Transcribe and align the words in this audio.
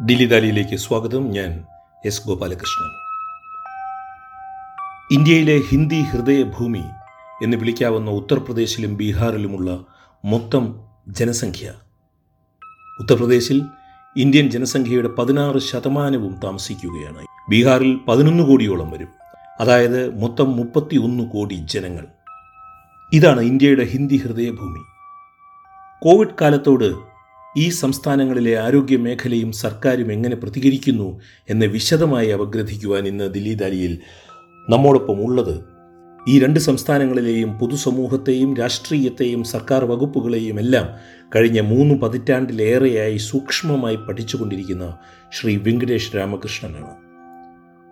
ദില്ലിദാലിയിലേക്ക് 0.00 0.76
സ്വാഗതം. 0.76 1.30
ഞാൻ 1.30 1.64
എസ് 2.04 2.26
ഗോപാലകൃഷ്ണൻ. 2.26 2.88
ഇന്ത്യയിലെ 5.10 5.60
ഹിന്ദി 5.70 6.00
ഹൃദയഭൂമി 6.00 6.82
എന്ന് 7.42 7.56
വിളിക്കാവുന്ന 7.56 8.10
ഉത്തർപ്രദേശിലും 8.10 8.96
ബീഹാറിലുമുള്ള 8.96 9.84
മൊത്തം 10.24 10.80
ജനസംഖ്യ. 11.08 11.74
ഉത്തർപ്രദേശിൽ 13.00 13.62
ഇന്ത്യൻ 14.16 14.50
ജനസംഖ്യയുടെ 14.50 15.08
പതിനാറ് 15.08 15.58
ശതമാനവും 15.58 16.40
താമസിക്കുകയാണ്. 16.44 17.26
ബീഹാറിൽ 17.50 18.00
പതിനൊന്ന് 18.08 18.44
കോടിയോളം 18.44 18.90
വരും. 18.90 19.08
അതായത് 19.60 20.22
മൊത്തം 20.22 20.56
മുപ്പത്തി 20.56 20.96
ഒന്ന് 20.96 21.30
കോടി 21.30 21.54
ജനങ്ങൾ. 21.54 22.06
ഇതാണ് 23.12 23.40
ഇന്ത്യയുടെ 23.40 23.84
ഹിന്ദി 23.84 24.16
ഹൃദയഭൂമി. 24.16 24.80
കോവിഡ് 26.02 26.34
കാലത്തോട് 26.40 27.11
ഈ 27.56 27.68
സംസ്ഥാനങ്ങളിലെ 27.68 28.58
ആരോഗ്യ 28.58 28.96
മേഖലയും 28.96 29.52
സർക്കാരും 29.52 30.12
എങ്ങനെ 30.12 30.36
പ്രതികരിക്കുന്നു 30.36 31.20
എന്ന് 31.50 31.66
വിശദമായി 31.66 32.28
അപഗ്രഥിക്കുവാൻ 32.28 33.06
ഇന്ന് 33.06 33.34
ദില്ലി 33.34 33.54
ദാലിയിൽ 33.54 33.98
നമ്മോടൊപ്പം 34.70 35.24
ഉള്ളത് 35.24 35.64
ഈ 36.28 36.38
രണ്ട് 36.38 36.60
സംസ്ഥാനങ്ങളിലെയും 36.60 37.58
പൊതുസമൂഹത്തെയും 37.58 38.56
രാഷ്ട്രീയത്തെയും 38.56 39.44
സർക്കാർ 39.44 39.84
വകുപ്പുകളെയും 39.84 40.60
എല്ലാം 40.60 40.88
കഴിഞ്ഞ 41.36 41.60
മൂന്ന് 41.60 41.94
പതിറ്റാണ്ടിലേറെയായി 41.94 43.16
സൂക്ഷ്മമായി 43.16 43.96
പഠിച്ചുകൊണ്ടിരിക്കുന്ന 43.96 44.96
ശ്രീ 45.32 45.56
വെങ്കടേഷ് 45.56 46.16
രാമകൃഷ്ണനാണ്. 46.16 46.94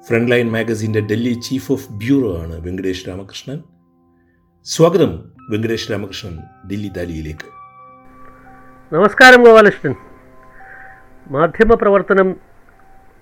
ഫ്രണ്ട്ലൈൻ 0.09 0.51
മാഗസിന്റെ 0.51 1.01
ഡൽഹി 1.01 1.41
ചീഫ് 1.49 1.73
ഓഫ് 1.73 1.93
ബ്യൂറോ 1.93 2.43
ആണ് 2.43 2.67
വെങ്കടേഷ് 2.67 3.09
രാമകൃഷ്ണൻ. 3.09 3.63
സ്വാഗതം 4.65 5.33
വെങ്കടേഷ് 5.51 5.91
രാമകൃഷ്ണൻ 5.91 6.39
ദില്ലി 6.67 6.89
ദാലിയിലേക്ക്. 6.89 7.60
നമസ്കാരം 8.93 9.41
ഗോപാലകൃഷ്ണൻ. 9.47 9.93
മാധ്യമപ്രവർത്തനം 11.35 12.29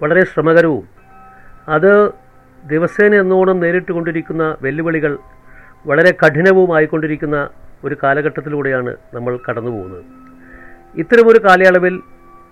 വളരെ 0.02 0.22
ശ്രമകരവും 0.30 0.84
അത് 1.74 1.92
ദിവസേന 2.64 3.14
എന്നോണം 3.22 3.60
നേരിട്ട് 3.64 3.92
കൊണ്ടിരിക്കുന്ന 3.92 4.44
വെല്ലുവിളികൾ 4.62 5.12
വളരെ 5.88 6.12
കഠിനവുമായിക്കൊണ്ടിരിക്കുന്ന 6.22 7.36
ഒരു 7.84 7.96
കാലഘട്ടത്തിലൂടെയാണ് 8.02 8.96
നമ്മൾ 9.16 9.38
കടന്നു 9.46 9.70
പോകുന്നത് 9.70 10.04
ഇത്തരമൊരു 11.02 11.40
കാലയളവിൽ 11.48 11.94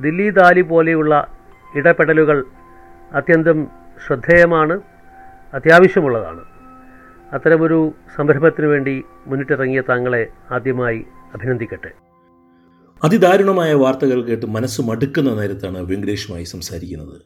ദില്ലി 0.01 0.31
ദാലി 0.31 0.65
പോലെയുള്ള 0.73 1.15
ഇടപെടലുകൾ 1.79 2.39
അത്യന്തം 3.19 3.59
ശ്രദ്ധേയമാണ് 4.07 4.77
അത്യാവശ്യമുള്ളതാണ്. 5.59 6.43
അത്തരമൊരു 7.37 7.79
സംരംഭത്തിനു 8.17 8.69
വേണ്ടി 8.75 9.05
മുന്നിട്ടിറങ്ങിയ 9.27 9.83
താങ്കളെ 9.93 10.25
ആദ്യമായി 10.57 11.01
അഭിനന്ദിക്കട്ടെ. 11.35 11.93
അതിദാരുണമായ 13.07 13.73
വാർത്തകൾ 13.73 14.23
കേട്ട് 14.23 14.47
മനസ്സ് 14.47 14.83
മടുക്കുന്ന 14.83 15.35
നേരത്താണ് 15.35 15.79
വെങ്കടേഷുമായി 15.79 16.45
സംസാരിക്കുന്നത്. 16.45 17.23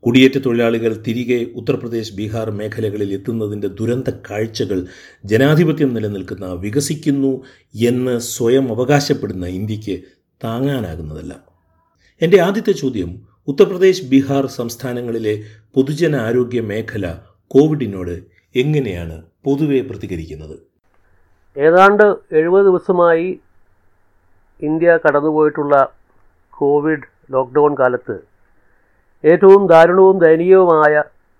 കുടിയേറ്റ 0.00 0.38
തൊഴിലാളികൾ 0.38 1.02
തിരികെ 1.06 1.46
ഉത്തർപ്രദേശ് 1.54 2.14
ബീഹാർ 2.14 2.50
മേഖലകളിൽ 2.50 3.12
എത്തുന്നതിന്റെ 3.12 3.68
ദുരന്ത 3.68 4.10
കാഴ്ചകൾ 4.30 4.86
ജനാധിപത്യം 5.24 5.94
നിലനിൽക്കുന്ന 5.94 6.52
വികസിക്കുന്നു 6.52 7.44
എന്ന് 7.74 8.18
സ്വയം 8.18 8.76
അവകാശപ്പെടുന്ന 8.76 9.46
ഇന്ത്യയ്ക്ക് 9.46 10.00
താങ്ങാനാകുന്നതല്ല. 10.44 11.36
എന്റെ 12.22 12.40
ആദ്യത്തെ 12.40 12.72
ചോദ്യം 12.72 13.22
ഉത്തർപ്രദേശ് 13.48 14.04
ബീഹാർ 14.04 14.46
സംസ്ഥാനങ്ങളിലെ 14.46 15.42
പൊതുജന 15.74 16.16
ആരോഗ്യ 16.16 16.60
മേഖല 16.60 17.14
കോവിഡിനോട് 17.48 18.22
എങ്ങനെയാണ് 18.56 19.22
പൊതുവെ 19.44 19.80
പ്രതികരിക്കുന്നത്? 19.80 20.58
ഏതാണ്ട് 21.58 22.14
എഴുപത് 22.32 22.64
ദിവസമായി 22.64 23.40
ഇന്ത്യ 24.66 24.98
കടന്നുപോയിട്ടുള്ള 25.04 25.74
കോവിഡ് 26.58 27.06
ലോക്ക്ഡൗൺ 27.34 27.72
കാലത്ത് 27.80 28.16
ഏറ്റവും 29.24 29.62
ദാരുണവും 29.66 30.16
ദയനീയവുമായ 30.24 30.94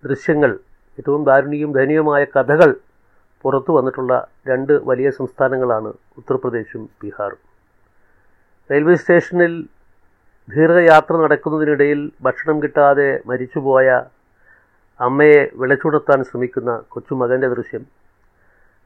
ദൃശ്യങ്ങൾ 0.05 0.53
ഏറ്റവും 0.99 1.23
ദാരുണീയവും 1.25 1.73
ദയനീയവുമായ 1.77 2.23
കഥകൾ 2.37 2.71
പുറത്തു 3.45 3.73
വന്നിട്ടുള്ള 3.77 4.15
രണ്ട് 4.49 4.73
വലിയ 4.89 5.11
സംസ്ഥാനങ്ങളാണ് 5.11 5.91
ഉത്തർപ്രദേശും 6.19 6.83
ബീഹാറും. 7.03 7.41
റെയിൽവേ 8.71 8.97
സ്റ്റേഷനിൽ 8.97 9.55
ദീർഘയാത്ര 10.49 11.15
നടക്കുന്നതിനിടയിൽ 11.23 12.01
ഭക്ഷണം 12.23 12.57
കിട്ടാതെ 12.63 13.09
മരിച്ചുപോയ 13.27 13.89
അമ്മയെ 15.01 15.41
വിളച്ചുണർത്താൻ 15.61 16.21
ശ്രമിക്കുന്ന 16.29 16.71
കൊച്ചുമകന്റെ 16.89 17.49
ദൃശ്യം. 17.55 17.83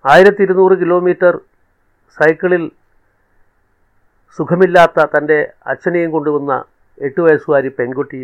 ആയിരത്തി 0.05 0.43
ഇരുന്നൂറ് 0.43 0.75
കിലോമീറ്റർ 0.83 1.35
സൈക്കിളിൽ 2.19 2.65
സുഖമില്ലാത്ത 4.39 5.01
തന്റെ 5.15 5.39
അച്ഛനെയും 5.73 6.11
കൊണ്ടുവന്ന 6.15 6.53
എട്ട് 6.99 7.21
വയസ്സുകാരി 7.21 7.71
പെൺകുട്ടി. 7.79 8.21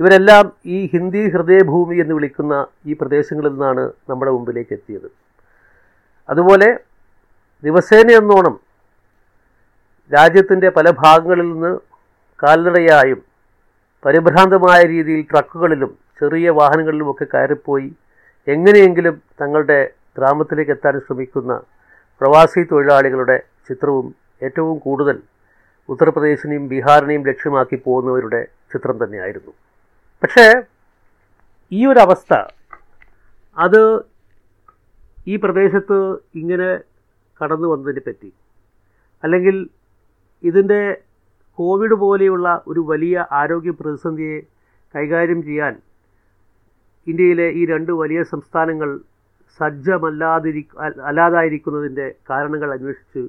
ഇവരെല്ലാം 0.00 0.44
ഈ 0.74 0.78
ഹിന്ദി 0.92 1.22
ഹൃദയഭൂമി 1.32 1.96
എന്ന് 2.02 2.14
വിളിക്കുന്ന 2.18 2.54
ഈ 2.88 2.94
പ്രദേശങ്ങളിൽ 3.00 3.52
നിന്നാണ് 3.54 3.84
നമ്മുടെ 4.10 4.30
മുമ്പിലേക്ക് 4.36 4.72
എത്തിയത്. 4.78 5.08
അതുപോലെ 6.28 6.68
ദിവസേന 7.62 8.10
എന്നോണം 8.20 8.54
രാജ്യത്തിന്റെ 10.10 10.68
പല 10.76 10.86
ഭാഗങ്ങളിൽ 11.02 11.46
നിന്ന് 11.52 11.72
കാൽനടയായും 12.40 13.20
പരിഭ്രാന്തമായ 14.04 14.80
രീതിയിൽ 14.94 15.20
ട്രക്കുകളിലും 15.30 15.90
ചെറിയ 16.20 16.50
വാഹനങ്ങളിലുമൊക്കെ 16.60 17.26
കയറിപ്പോയി 17.34 17.90
എങ്ങനെയെങ്കിലും 18.46 19.14
തങ്ങളുടെ 19.40 19.78
ഗ്രാമത്തിലേക്ക് 20.18 20.72
എത്താൻ 20.76 20.94
ശ്രമിക്കുന്ന 21.06 21.52
പ്രവാസി 22.20 22.62
തൊഴിലാളികളുടെ 22.70 23.36
ചിത്രവും 23.68 24.06
ഏറ്റവും 24.42 24.76
കൂടുതൽ 24.78 25.16
ഉത്തർപ്രദേശിനെയും 25.88 26.64
ബീഹാറിനെയും 26.68 27.22
ലക്ഷ്യമാക്കി 27.26 27.76
പോകുന്നവരുടെ 27.86 28.40
ചിത്രം 28.72 28.96
തന്നെയായിരുന്നു. 29.02 29.52
പക്ഷേ 30.22 30.46
ഈ 31.72 31.80
ഒരു 31.86 32.00
അവസ്ഥ 32.00 32.32
അത് 33.56 33.82
ഈ 35.28 35.36
പ്രദേശത്ത് 35.36 35.98
ഇങ്ങനെ 36.34 36.70
കടന്നു 37.40 37.66
വന്നതിനെ 37.68 38.02
പറ്റി 38.06 38.30
അല്ലെങ്കിൽ 39.24 39.56
ഇതിന്റെ 40.44 40.80
കോവിഡ് 41.58 41.94
പോലെയുള്ള 41.94 42.48
ഒരു 42.66 42.80
വലിയ 42.80 43.24
ആരോഗ്യ 43.32 43.70
പ്രതിസന്ധിയെ 43.70 44.38
കൈകാര്യം 44.94 45.40
ചെയ്യാൻ 45.42 45.74
ഇന്ത്യയിലെ 47.06 47.46
ഈ 47.50 47.64
രണ്ട് 47.64 47.92
വലിയ 47.92 48.20
സംസ്ഥാനങ്ങൾ 48.22 48.90
സജ്ജമല്ലാതിരി 49.60 50.62
അല്ലാതായിരിക്കുന്നതിന്റെ 51.04 52.06
കാരണങ്ങൾ 52.30 52.68
അന്വേഷിച്ച് 52.72 53.22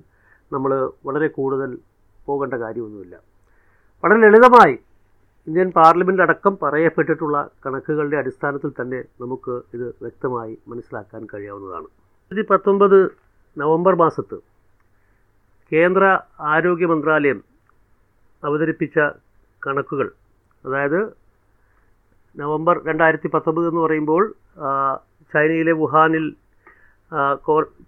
നമ്മൾ 0.54 0.72
വളരെ 1.08 1.28
കൂടുതൽ 1.38 1.70
പോകേണ്ട 2.28 2.56
കാര്യമൊന്നുമില്ല. 2.64 3.16
വളരെ 4.04 4.20
ലളിതമായി 4.24 4.76
ഇന്ത്യൻ 5.48 5.70
പാർലമെന്റ് 5.78 6.22
അടക്കം 6.22 6.54
പറയപ്പെട്ടിട്ടുള്ള 6.64 7.38
കണക്കുകളുടെ 7.66 8.18
അടിസ്ഥാനത്തിൽ 8.18 8.72
തന്നെ 8.80 9.00
നമുക്ക് 9.22 9.54
ഇത് 9.76 9.86
വ്യക്തമായി 10.02 10.54
മനസ്സിലാക്കാൻ 10.68 11.22
കഴിയാവുന്നതാണ്. 11.34 11.88
രണ്ടായിരത്തി 12.32 12.48
പത്തൊമ്പത് 12.52 13.00
നവംബർ 13.58 13.96
മാസത്ത് 14.02 14.38
കേന്ദ്ര 15.72 16.04
ആരോഗ്യ 16.54 16.86
മന്ത്രാലയം 16.92 17.40
അവതരിപ്പിച്ച 18.44 19.00
കണക്കുകൾ 19.68 20.08
അതായത് 20.66 21.02
നവംബർ 22.36 22.76
രണ്ടായിരത്തി 22.88 23.30
പത്തൊമ്പത് 23.34 23.66
എന്ന് 23.70 23.82
പറയുമ്പോൾ 23.82 24.24
ചൈനയിലെ 25.34 25.74
വുഹാനിൽ 25.82 26.26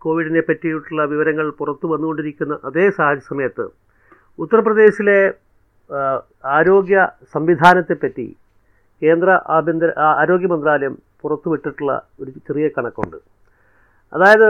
കോവിഡിനെ 0.01 0.41
പറ്റിയിട്ടുള്ള 0.47 1.01
വിവരങ്ങൾ 1.13 1.47
പുറത്തു 1.59 1.87
വന്നുകൊണ്ടിരിക്കുന്ന 1.91 2.53
അതേ 2.69 2.85
സാഹചര്യ 2.97 3.25
സമയത്ത് 3.31 3.65
ഉത്തർപ്രദേശിലെ 4.39 5.19
ആരോഗ്യ 6.57 6.97
സംവിധാനത്തെപ്പറ്റി 7.33 8.27
കേന്ദ്ര 9.01 9.29
ആഭ്യന്തര 9.57 9.91
ആരോഗ്യ 10.21 10.47
മന്ത്രാലയം 10.53 10.93
പുറത്തുവിട്ടിട്ടുള്ള 11.21 11.91
ഒരു 12.21 12.31
ചെറിയ 12.47 12.67
കണക്കുണ്ട്. 12.77 13.17
അതായത് 14.13 14.49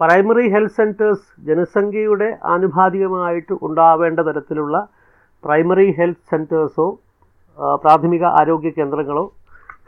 പ്രൈമറി 0.00 0.46
ഹെൽത്ത് 0.54 0.76
സെന്റേഴ്സ് 0.78 1.26
ജനസംഖ്യയുടെ 1.48 2.28
ആനുപാതികമായിട്ട് 2.52 3.54
ഉണ്ടാവേണ്ട 3.66 4.20
തരത്തിലുള്ള 4.28 4.76
പ്രൈമറി 5.44 5.88
ഹെൽത്ത് 5.98 6.28
സെന്റേഴ്സോ 6.30 6.86
പ്രാഥമിക 7.82 8.24
ആരോഗ്യ 8.40 8.70
കേന്ദ്രങ്ങളോ 8.78 9.24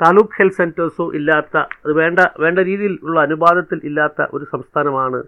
താലൂക്ക് 0.00 0.37
ഹെൽത്ത് 0.38 0.56
സെന്റേഴ്സോ 0.56 1.04
ഇല്ലാത്ത 1.10 1.56
അത് 1.84 1.93
വേണ്ട 1.93 2.20
വേണ്ട 2.38 2.58
രീതിയിലുള്ള 2.60 3.19
അനുപാതത്തിൽ 3.20 3.78
ഇല്ലാത്ത 3.84 4.26
ഒരു 4.32 4.44
സംസ്ഥാനമാണ് 4.44 5.20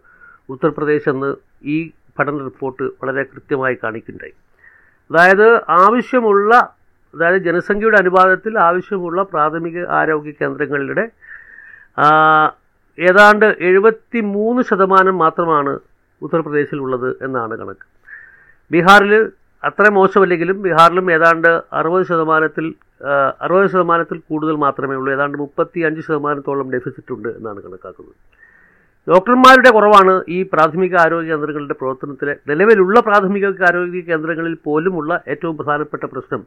ഉത്തർപ്രദേശ് 0.49 1.09
എന്ന് 1.09 1.31
ഈ 1.65 1.77
പഠന 2.19 2.37
റിപ്പോർട്ട് 2.43 2.85
വളരെ 3.03 3.23
കൃത്യമായി 3.25 3.77
കാണിക്കുന്നുണ്ടായി 3.83 4.35
അതായത് 5.11 5.47
ആവശ്യമുള്ള 5.79 6.53
അതായത് 7.15 7.43
ജനസംഖ്യയുടെ 7.43 7.99
അനുപാതത്തിൽ 7.99 8.55
ആവശ്യമുള്ള 8.59 9.23
പ്രാഥമിക 9.23 9.87
ആരോഗ്യ 9.91 10.33
കേന്ദ്രങ്ങളുടെ 10.41 11.05
ഏതാണ്ട് 12.99 13.47
എഴുപത്തി 13.61 14.21
മൂന്ന് 14.35 14.63
ശതമാനം 14.63 15.17
മാത്രമാണ് 15.19 15.73
ഉത്തർപ്രദേശിലുള്ളത് 16.23 17.09
എന്നാണ് 17.23 17.55
കണക്ക്. 17.59 17.87
ബീഹാറിൽ 18.71 19.15
അത്ര 19.67 19.85
മോശമല്ലെങ്കിലും 19.97 20.57
ബീഹാറിലും 20.65 21.07
ഏതാണ്ട് 21.17 21.49
അറുപത് 21.79 22.05
ശതമാനത്തിൽ 22.11 22.67
അറുപത് 23.45 23.67
ശതമാനത്തിൽ 23.73 24.19
കൂടുതൽ 24.31 24.57
മാത്രമേ 24.65 24.95
ഉള്ളൂ. 24.99 25.11
ഏതാണ്ട് 25.17 25.37
മുപ്പത്തി 25.43 25.81
അഞ്ച് 25.89 26.03
ശതമാനത്തോളം 26.07 26.69
ഡെഫിസിറ്റ് 26.75 27.13
ഉണ്ട് 27.17 27.29
എന്നാണ് 27.39 27.61
കണക്കാക്കുന്നത്. 27.65 28.17
ഡോക്ടർമാരുടെ 29.09 29.71
കുറവാണ് 29.77 30.15
ഈ 30.37 30.39
പ്രാഥമിക 30.53 30.95
ആരോഗ്യ 31.05 31.31
കേന്ദ്രങ്ങളുടെ 31.33 31.77
പ്രവർത്തനത്തിലെ 31.81 32.35
നിലവിലുള്ള 32.51 33.01
പ്രാഥമിക 33.09 33.47
ആരോഗ്യ 33.69 34.03
കേന്ദ്രങ്ങളിൽ 34.11 34.55
പോലുമുള്ള 34.67 35.13
ഏറ്റവും 35.33 35.55
പ്രധാനപ്പെട്ട 35.61 36.05
പ്രശ്നം 36.15 36.43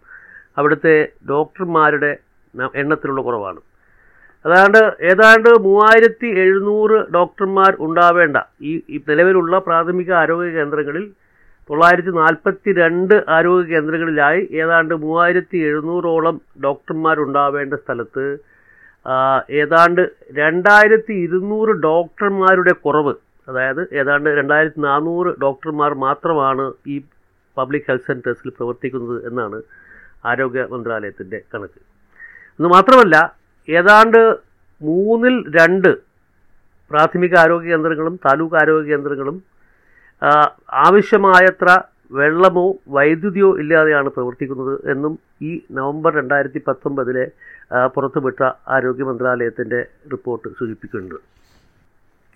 അവിടുത്തെ 0.60 0.96
ഡോക്ടർമാരുടെ 1.32 2.12
എണ്ണത്തിലുള്ള 2.82 3.22
കുറവാണ്. 3.28 3.62
അതാണ്ട് 4.46 4.82
ഏതാണ്ട് 5.12 5.50
മൂവായിരത്തി 5.66 6.30
എഴുന്നൂറ് 6.44 6.98
ഡോക്ടർമാർ 7.16 7.72
ഉണ്ടാവേണ്ട 7.86 8.38
ഈ 8.70 8.72
നിലവിലുള്ള 9.10 9.58
പ്രാഥമിക 9.68 10.12
ആരോഗ്യ 10.22 10.52
കേന്ദ്രങ്ങളിൽ 10.60 11.06
തൊള്ളായിരത്തി 11.70 12.12
നാൽപ്പത്തി 12.18 12.72
രണ്ട് 12.80 13.14
ആരോഗ്യ 13.36 13.68
കേന്ദ്രങ്ങളിലായി 13.72 14.42
ഏതാണ്ട് 14.62 14.94
മൂവായിരത്തി 15.04 15.58
എഴുന്നൂറോളം 15.70 16.36
ഡോക്ടർമാരുണ്ടാവേണ്ട 16.66 17.76
സ്ഥലത്ത് 17.84 18.26
ഏതാണ്ട് 19.62 20.02
രണ്ടായിരത്തി 20.36 21.14
ഇരുന്നൂറ് 21.26 21.74
ഡോക്ടർമാരുടെ 21.86 22.74
കുറവ് 22.86 23.14
അതായത് 23.48 23.82
ഏതാണ്ട് 24.00 24.30
രണ്ടായിരത്തി 24.40 24.82
നാനൂറ് 24.88 25.32
ഡോക്ടർമാർ 25.44 25.92
മാത്രമാണ് 26.06 26.66
ഈ 26.88 26.98
പബ്ലിക് 27.58 27.88
ഹെൽത്ത് 27.88 28.10
സെന്റേഴ്സിൽ 28.10 28.50
പ്രവർത്തിക്കുന്നത് 28.58 29.18
എന്നാണ് 29.30 29.58
ആരോഗ്യ 30.26 30.64
മന്ത്രാലയത്തിന്റെ 30.74 31.40
കണക്ക്. 31.54 31.80
എന്ന് 32.60 32.70
മാത്രമല്ല 32.76 33.16
ഏതാണ്ട് 33.68 34.22
മൂന്നിൽ 34.82 35.36
രണ്ട് 35.58 35.90
പ്രാഥമിക 36.92 37.36
ആരോഗ്യ 37.44 37.70
കേന്ദ്രങ്ങളും 37.70 38.16
താലൂക്ക് 38.26 38.58
ആരോഗ്യ 38.62 38.90
കേന്ദ്രങ്ങളും 38.92 39.38
ആവശ്യമായത്ര 40.86 41.70
വെള്ളമോ 42.20 42.66
വൈദ്യുതിയോ 42.96 43.50
ഇല്ലാതെയാണ് 43.62 44.10
പ്രവർത്തിക്കുന്നത് 44.16 44.74
എന്നും 44.94 45.14
ഈ 45.50 45.52
നവംബർ 45.78 46.12
രണ്ടായിരത്തി 46.20 46.60
പത്തൊമ്പതിലെ 46.68 47.26
പുറത്തുവിട്ട 47.96 48.42
ആരോഗ്യ 48.76 49.04
മന്ത്രാലയത്തിന്റെ 49.10 49.80
റിപ്പോർട്ട് 50.14 50.48
സൂചിപ്പിക്കുന്നുണ്ട്. 50.60 51.18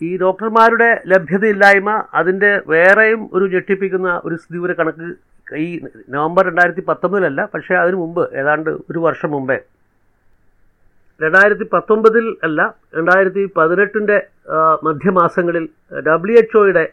ഈ 0.01 0.09
ഡോക്ടർമാരുടെ 0.23 0.89
ലഭ്യതയില്ലായ്മ 1.11 1.89
അതിന്റെ 2.19 2.51
വേറെയും 2.73 3.21
ഒരു 3.35 3.45
ഞെട്ടിപ്പിക്കുന്ന 3.53 4.09
ഒരു 4.25 4.35
സ്ഥിതിവിവര 4.41 4.73
കണക്ക് 4.79 5.07
ഈ 5.65 5.69
നവംബർ 6.15 6.43
രണ്ടായിരത്തി 6.49 6.83
പത്തൊമ്പതിലല്ല 6.89 7.41
പക്ഷേ 7.53 7.73
അതിനു 7.83 7.97
മുമ്പ് 8.03 8.23
ഏതാണ്ട് 8.41 8.69
ഒരു 8.91 8.99
വർഷം 9.07 9.29
മുമ്പേ. 9.35 9.57
രണ്ടായിരത്തി 11.19 11.65
പത്തൊമ്പതിൽ 11.73 12.25
അല്ല 12.45 12.61
രണ്ടായിരത്തി 12.97 13.43
പതിനെട്ടിന്റെ 13.57 14.17
മധ്യമാസങ്ങളിൽ 14.87 15.65
ഡബ്ല്യു 16.07 16.37
എച്ച് 16.41 16.57
ഒയുടെ 16.61 16.85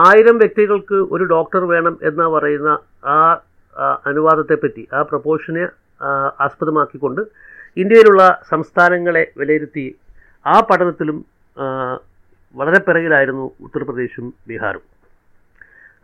ആയിരം 0.00 0.36
വ്യക്തികൾക്ക് 0.40 0.98
ഒരു 1.14 1.24
ഡോക്ടർ 1.32 1.62
വേണം 1.72 1.94
എന്ന് 2.08 2.26
പറയുന്ന 2.34 2.70
ആ 3.14 3.16
അനുവാദത്തെപ്പറ്റി 4.10 4.82
ആ 4.96 5.02
പ്രപ്പോഷനെ 5.10 5.64
ആസ്പദമാക്കിക്കൊണ്ട് 6.44 7.20
ഇന്ത്യയിലുള്ള 7.82 8.22
സംസ്ഥാനങ്ങളെ 8.50 9.24
വിലയിരുത്തി 9.40 9.84
ആ 10.46 10.54
പഠനത്തിലും 10.70 11.18
വളരെ 12.54 12.80
പിറകിലായിരുന്നു 12.86 13.44
ഉത്തർപ്രദേശും 13.66 14.26
ബീഹാറും. 14.48 14.84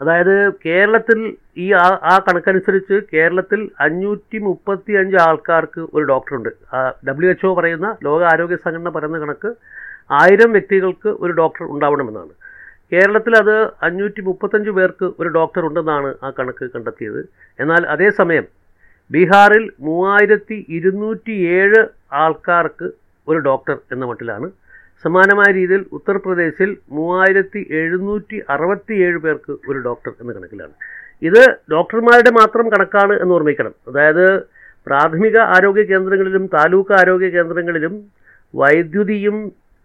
അതായത് 0.00 0.34
കേരളത്തിൽ 0.64 1.18
ഈ 1.64 1.66
ആ 1.72 1.86
ആ 2.10 2.14
കണക്കനുസരിച്ച് 2.26 2.96
കേരളത്തിൽ 3.12 3.60
അഞ്ഞൂറ്റി 3.86 4.38
മുപ്പത്തി 4.38 4.92
അഞ്ച് 5.00 5.16
ആൾക്കാർക്ക് 5.26 5.82
ഒരു 5.94 6.04
ഡോക്ടറുണ്ട്. 6.12 6.50
ഡബ്ല്യു 7.08 7.30
എച്ച് 7.30 7.46
ഒ 7.46 7.52
പറയുന്ന 7.58 7.88
ലോക 8.06 8.20
ആരോഗ്യ 8.32 8.58
സംഘടന 8.66 8.90
പറയുന്ന 8.96 9.18
കണക്ക് 9.24 9.50
ആയിരം 10.20 10.52
വ്യക്തികൾക്ക് 10.56 11.10
ഒരു 11.24 11.32
ഡോക്ടർ 11.40 11.64
ഉണ്ടാവണമെന്നാണ്. 11.74 12.32
കേരളത്തിൽ 12.92 13.32
അത് 13.40 13.54
അഞ്ഞൂറ്റി 13.86 14.20
മുപ്പത്തഞ്ച് 14.28 14.70
പേർക്ക് 14.76 15.06
ഒരു 15.20 15.28
ഡോക്ടർ 15.38 15.62
ഉണ്ടെന്നാണ് 15.68 16.10
ആ 16.26 16.28
കണക്ക് 16.38 16.66
കണ്ടെത്തിയത്. 16.74 17.20
എന്നാൽ 17.58 17.82
അതേസമയം 17.94 18.46
ബീഹാറിൽ 19.10 19.64
മൂവായിരത്തി 19.88 20.56
ഇരുന്നൂറ്റി 20.76 21.34
ഏഴ് 21.58 21.80
ആൾക്കാർക്ക് 22.22 22.86
ഒരു 23.26 23.38
ഡോക്ടർ 23.48 23.76
എന്ന 23.94 24.04
മട്ടിലാണ്. 24.10 24.48
സമാനമായ 25.04 25.50
രീതിയിൽ 25.58 25.82
ഉത്തർപ്രദേശിൽ 25.96 26.70
മൂവായിരത്തി 26.96 27.60
എഴുന്നൂറ്റി 27.80 28.38
അറുപത്തിയേഴ് 28.54 29.18
പേർക്ക് 29.24 29.52
ഒരു 29.70 29.78
ഡോക്ടർ 29.88 30.12
എന്ന 30.22 30.30
കണക്കിലാണ്. 30.36 30.74
ഇത് 31.28 31.42
ഡോക്ടർമാരുടെ 31.74 32.32
മാത്രം 32.40 32.66
കണക്കാണ് 32.74 33.14
എന്ന് 33.22 33.34
ഓർമ്മിക്കണം. 33.34 33.74
അതായത് 33.90 34.26
പ്രാഥമിക 34.86 35.36
ആരോഗ്യ 35.56 35.84
കേന്ദ്രങ്ങളിലും 35.92 36.44
താലൂക്ക് 36.56 36.92
ആരോഗ്യ 37.00 37.28
കേന്ദ്രങ്ങളിലും 37.36 37.94
വൈദ്യുതിയും 38.54 39.38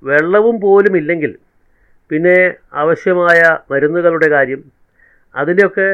വെള്ളവും 0.03 0.55
പോലും 0.65 0.94
ഇല്ലെങ്കിൽ 1.01 1.31
പിന്നെ 2.11 2.38
ആവശ്യമായ 2.81 3.41
മരുന്നുകളുടെ 3.71 4.27
കാര്യം. 4.35 4.61
അതിന്റെയൊക്കെ 5.35 5.88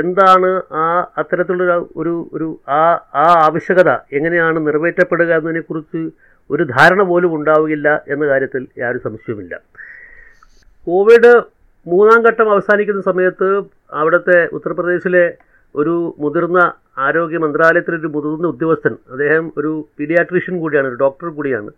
എന്താണ് 0.00 0.50
ആ 0.80 0.84
അത്തരത്തിലുള്ള 1.20 1.72
ഒരു 2.00 2.12
ഒരു 2.36 2.48
ആ 2.78 2.82
ആ 3.22 3.26
ആവശ്യകത 3.46 3.90
എങ്ങനെയാണ് 4.16 4.58
നിറവേറ്റപ്പെടുക 4.66 5.30
എന്നതിനെക്കുറിച്ച് 5.38 6.02
ഒരു 6.50 6.64
ധാരണ 6.74 7.00
പോലും 7.10 7.32
ഉണ്ടാവുകയില്ല 7.38 7.88
എന്ന 8.12 8.24
കാര്യത്തിൽ 8.32 8.62
യാതൊരു 8.82 9.00
സംശയവുമില്ല. 9.06 9.54
കോവിഡ് 10.86 11.32
മൂന്നാം 11.86 12.20
ഘട്ടം 12.28 12.48
അവസാനിക്കുന്ന 12.54 13.02
സമയത്ത് 13.10 13.48
അവിടുത്തെ 14.00 14.38
ഉത്തർപ്രദേശിലെ 14.56 15.24
ഒരു 15.74 15.94
മുതിർന്ന 16.22 16.58
ആരോഗ്യ 17.06 17.38
മന്ത്രാലയത്തിലൊരു 17.44 18.08
മുതിർന്ന 18.14 18.46
ഉദ്യോഗസ്ഥൻ 18.54 18.94
അദ്ദേഹം 19.14 19.44
ഒരു 19.58 19.70
പീഡിയാട്രീഷ്യൻ 19.98 20.54
കൂടിയാണ് 20.62 20.88
ഒരു 20.92 20.98
ഡോക്ടർ 21.04 21.28
കൂടിയാണ് 21.38 21.70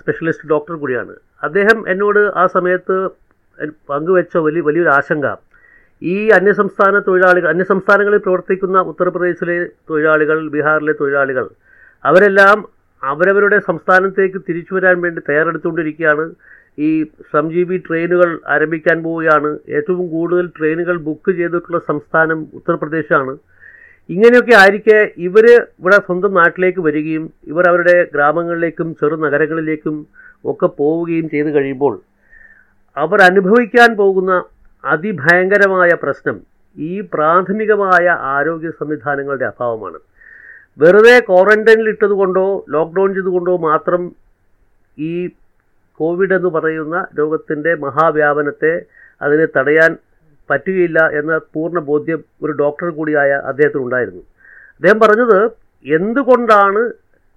സ്പെഷ്യലിസ്റ്റ് 0.00 0.48
ഡോക്ടർ 0.54 0.74
കൂടിയാണ്. 0.82 1.14
അദ്ദേഹം 1.46 1.78
എന്നോട് 1.92 2.22
ആ 2.42 2.44
സമയത്ത് 2.56 2.96
പങ്കുവെച്ച 3.90 4.36
വലിയ 4.46 4.62
വലിയൊരു 4.68 4.92
ആശങ്ക. 4.98 5.26
ഈ 6.02 6.16
അന്യസംസ്ഥാന 6.36 6.94
തൊഴിലാളികൾ 7.06 7.48
അന്യസംസ്ഥാനങ്ങളിൽ 7.48 8.20
പ്രവർത്തിക്കുന്ന 8.24 8.78
ഉത്തർപ്രദേശിലെ 8.90 9.56
തൊഴിലാളികൾ 9.90 10.38
ബീഹാറിലെ 10.54 10.94
തൊഴിലാളികൾ 11.00 11.46
അവരെല്ലാം 12.04 12.58
അവരവരുടെ 13.02 13.58
സംസ്ഥാനത്തേക്ക് 13.68 14.38
തിരിച്ചു 14.48 14.74
വരാൻ 14.74 14.96
വേണ്ടി 15.04 15.20
തയ്യാറെടുത്തുകൊണ്ടിരിക്കുകയാണ്. 15.28 16.24
ഈ 16.86 16.90
ശ്രംജീവി 17.28 17.76
ട്രെയിനുകൾ 17.86 18.30
ആരംഭിക്കാൻ 18.54 18.96
പോവുകയാണ്. 19.02 19.50
ഏറ്റവും 19.76 20.04
കൂടുതൽ 20.14 20.46
ട്രെയിനുകൾ 20.56 20.96
ബുക്ക് 21.06 21.30
ചെയ്തിട്ടുള്ള 21.38 21.78
സംസ്ഥാനം 21.90 22.38
ഉത്തർപ്രദേശാണ്. 22.58 23.34
ഇങ്ങനെയൊക്കെ 24.14 24.54
ആയിരിക്കെ 24.62 24.98
ഇവർ 25.28 25.46
ഇവിടെ 25.80 25.98
സ്വന്തം 26.06 26.32
നാട്ടിലേക്ക് 26.34 26.80
വരികയും 26.80 27.24
ഇവർ 27.52 27.64
അവരുടെ 27.70 27.96
ഗ്രാമങ്ങളിലേക്കും 28.14 28.88
ചെറു 29.00 29.16
നഗരങ്ങളിലേക്കും 29.24 29.96
ഒക്കെ 30.44 30.66
പോവുകയും 30.66 31.28
ചെയ്തു 31.28 31.48
കഴിയുമ്പോൾ 31.48 32.00
അവർ 32.96 33.22
അനുഭവിക്കാൻ 33.22 33.96
പോകുന്ന 33.96 34.44
അതിഭയങ്കരമായ 34.84 35.90
പ്രശ്നം 36.02 36.36
ഈ 36.76 37.00
പ്രാഥമികമായ 37.00 38.06
ആരോഗ്യ 38.08 38.70
സംവിധാനങ്ങളുടെ 38.70 39.44
അഭാവമാണ്. 39.44 39.98
വെറുതെ 40.78 41.18
ക്വാറന്റൈനിൽ 41.18 41.88
ഇട്ടതുകൊണ്ടോ 41.88 42.64
ലോക്ക്ഡൗൺ 42.68 43.14
ചെയ്തുകൊണ്ടോ 43.14 43.56
മാത്രം 43.56 44.02
ഈ 44.98 45.28
കോവിഡ് 46.00 46.34
എന്ന് 46.34 46.48
പറയുന്ന 46.48 47.06
രോഗത്തിന്റെ 47.18 47.74
മഹാവ്യാപനത്തെ 47.74 48.72
അതിനെ 49.22 49.46
തടയാൻ 49.56 49.96
പറ്റുകയില്ല 50.50 50.98
എന്ന 51.18 51.38
പൂർണ 51.54 51.78
ബോധ്യം 51.78 52.24
ഒരു 52.42 52.52
ഡോക്ടർ 52.52 52.90
കൂടിയായ 52.90 53.30
അദ്ദേഹത്തിനുണ്ടായിരുന്നു. 53.50 54.22
അദ്ദേഹം 54.74 55.00
പറഞ്ഞത് 55.00 55.38
എന്തുകൊണ്ടാണ് 55.86 56.82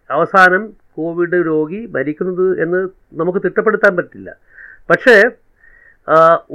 അവസാനം 0.10 0.78
കോവിഡ് 0.98 1.38
രോഗി 1.51 1.79
മരിക്കുന്നത് 1.96 2.48
എന്ന് 2.63 2.79
നമുക്ക് 3.19 3.39
തിട്ടപ്പെടുത്താൻ 3.46 3.93
പറ്റില്ല. 4.00 4.29
പക്ഷേ 4.89 5.15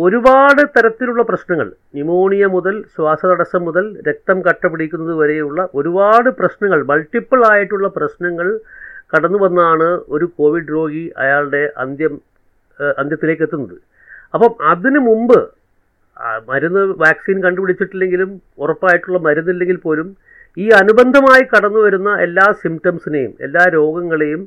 ഒരുപാട് 0.04 0.62
തരത്തിലുള്ള 0.76 1.22
പ്രശ്നങ്ങൾ 1.22 1.66
ന്യൂമോണിയ 1.96 2.44
മുതൽ 2.54 2.74
ശ്വാസതടസ്സം 2.94 3.62
മുതൽ 3.68 3.84
രക്തം 4.08 4.38
കട്ട 4.46 4.66
പിടിക്കുന്നത് 4.72 5.14
വരെയുള്ള 5.20 5.60
ഒരുപാട് 5.80 6.28
പ്രശ്നങ്ങൾ 6.40 6.80
മൾട്ടിപ്പിൾ 6.90 7.40
ആയിട്ടുള്ള 7.50 7.88
പ്രശ്നങ്ങൾ 7.98 8.48
കടന്നു 9.14 9.38
വന്നാണ് 9.44 9.88
ഒരു 10.14 10.26
കോവിഡ് 10.38 10.72
രോഗി 10.76 11.04
അയാളുടെ 11.22 11.62
അന്ത്യം 11.84 12.14
അന്ത്യത്തിലേക്ക് 13.00 13.44
എത്തുന്നത്. 13.46 13.76
അപ്പം 14.34 14.52
അതിനു 14.72 15.00
മുമ്പ് 15.08 15.38
മരുന്ന് 16.48 16.82
വാക്സിൻ 17.02 17.36
കണ്ടുപിടിച്ചിട്ടില്ലെങ്കിലും 17.44 18.30
ഉറപ്പായിട്ടുള്ള 18.64 19.18
മരുന്നില്ലെങ്കിൽ 19.26 19.78
പോലും 19.86 20.08
ഈ 20.62 20.66
അനുബന്ധമായി 20.80 21.44
കടന്നു 21.52 21.80
വരുന്ന 21.84 22.10
എല്ലാ 22.26 22.46
സിംറ്റംസിനെയും 22.62 23.32
എല്ലാ 23.46 23.64
രോഗങ്ങളെയും 23.76 24.42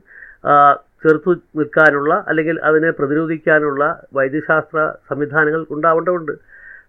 ചെറുത്തു 1.04 1.32
നിൽക്കാനുള്ള 1.58 2.14
അല്ലെങ്കിൽ 2.30 2.56
അതിനെ 2.68 2.90
പ്രതിരോധിക്കാനുള്ള 2.90 3.84
വൈദ്യശാസ്ത്ര 4.18 4.78
സംവിധാനങ്ങൾ 5.10 5.62
ഉണ്ടാവേണ്ടതുണ്ട്. 5.76 6.34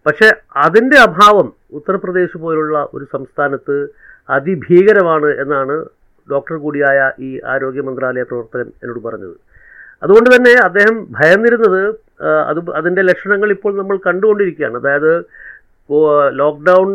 പക്ഷേ 0.07 0.29
അതിന്റെ 0.67 0.99
അഭാവം 1.07 1.49
ഉത്തർപ്രദേശ് 1.79 2.39
പോലുള്ള 2.43 2.79
ഒരു 2.95 3.05
സംസ്ഥാനത്ത് 3.15 3.77
അതിഭീകരമാണ് 4.37 5.31
എന്നാണ് 5.43 5.77
ഡോക്ടർ 6.29 6.57
കൂടിയായ 6.65 7.01
ഈ 7.27 7.31
ആരോഗ്യ 7.53 7.83
മന്ത്രാലയ 7.89 8.25
പ്രവർത്തകൻ 8.31 8.69
എന്നോട് 8.83 9.01
പറഞ്ഞത്. 9.07 9.37
അതുകൊണ്ട് 10.03 10.29
തന്നെ 10.35 10.53
അദ്ദേഹം 10.65 10.97
ഭയന്നിരുന്നത് 11.19 11.83
അത് 12.51 12.61
അതിന്റെ 12.79 13.03
ലക്ഷണങ്ങൾ 13.03 13.51
ഇപ്പോൾ 13.57 13.73
നമ്മൾ 13.79 13.97
കണ്ടുകൊണ്ടിരിക്കുകയാണ്. 14.07 14.77
അതായത് 14.83 15.13
ലോക്ക്ഡൗൺ 16.41 16.89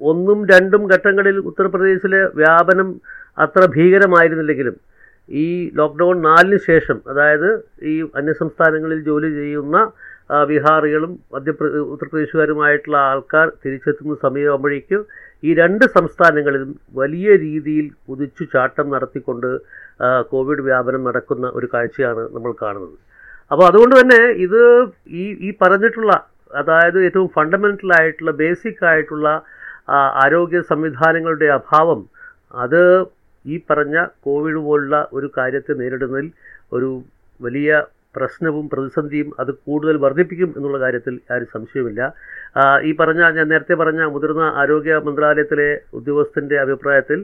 ഒന്നും 0.00 0.38
രണ്ടും 0.50 0.82
ഘട്ടങ്ങളിൽ 0.92 1.36
ഉത്തർപ്രദേശിലെ 1.50 2.20
വ്യാപനം 2.40 2.88
അത്ര 3.38 3.62
ഭീകരമായിരുന്നില്ലെങ്കിലും 3.74 4.76
ഈ 5.28 5.46
ലോക്ക്ഡൗൺ 5.74 6.16
നാലിന് 6.22 6.58
ശേഷം 6.66 6.98
അതായത് 7.12 7.48
ഈ 7.82 7.94
അന്യസംസ്ഥാനങ്ങളിൽ 8.14 9.00
ജോലി 9.02 9.30
ചെയ്യുന്ന 9.30 9.78
ബീഹാറികളും 10.48 11.12
മധ്യപ്ര 11.34 11.66
ഉത്തർപ്രദേശുകാരുമായിട്ടുള്ള 11.94 12.98
ആൾക്കാർ 13.10 13.46
തിരിച്ചെത്തുന്ന 13.64 14.14
സമയമാകുമ്പോഴേക്കും 14.22 15.02
ഈ 15.44 15.52
രണ്ട് 15.54 15.84
സംസ്ഥാനങ്ങളിലും 15.88 16.70
വലിയ 16.94 17.28
രീതിയിൽ 17.36 17.86
കുതിച്ചു 18.06 18.44
ചാട്ടം 18.44 18.86
നടത്തിക്കൊണ്ട് 18.90 19.50
കോവിഡ് 20.32 20.62
വ്യാപനം 20.62 21.02
നടക്കുന്ന 21.04 21.46
ഒരു 21.48 21.68
കാഴ്ചയാണ് 21.74 22.22
നമ്മൾ 22.34 22.52
കാണുന്നത്. 22.62 22.96
അപ്പോൾ 23.50 23.64
അതുകൊണ്ട് 23.66 23.94
തന്നെ 24.00 24.22
ഇത് 24.46 24.60
ഈ 25.20 25.24
ഈ 25.46 25.50
പറഞ്ഞിട്ടുള്ള 25.60 26.12
അതായത് 26.54 26.98
ഏറ്റവും 27.06 27.28
ഫണ്ടമെന്റൽ 27.28 27.92
ആയിട്ടുള്ള 28.00 28.32
ബേസിക് 28.40 28.84
ആയിട്ടുള്ള 28.84 29.28
ആരോഗ്യ 29.88 30.60
സംവിധാനങ്ങളുടെ 30.70 31.48
അഭാവം 31.48 32.00
അത് 32.54 32.82
ഈ 33.44 33.56
പറഞ്ഞ 33.70 33.96
കോവിഡ് 34.24 34.60
പോലുള്ള 34.60 34.96
ഒരു 35.12 35.28
കാര്യത്തെ 35.36 35.74
നേരിടുന്നതിൽ 35.74 36.28
ഒരു 36.72 36.88
വലിയ 37.40 37.70
പ്രശ്നവും 38.16 38.64
പ്രതിസന്ധിയും 38.68 39.28
അത് 39.40 39.50
കൂടുതൽ 39.66 39.96
വർദ്ധിപ്പിക്കും 39.96 40.50
എന്നുള്ള 40.56 40.78
കാര്യത്തിൽ 40.78 41.14
ആരും 41.32 41.50
സംശയമില്ല 41.52 42.02
ഈ 42.84 42.92
പറഞ്ഞ 42.92 43.22
ഞാൻ 43.30 43.48
നേരത്തെ 43.48 43.74
പറഞ്ഞ 43.74 44.02
മുതിർന്ന 44.04 44.44
ആരോഗ്യ 44.56 44.94
മന്ത്രാലയത്തിലെ 44.98 45.70
ഉദ്യോഗസ്ഥന്റെ 45.92 46.58
അഭിപ്രായത്തിൽ 46.60 47.20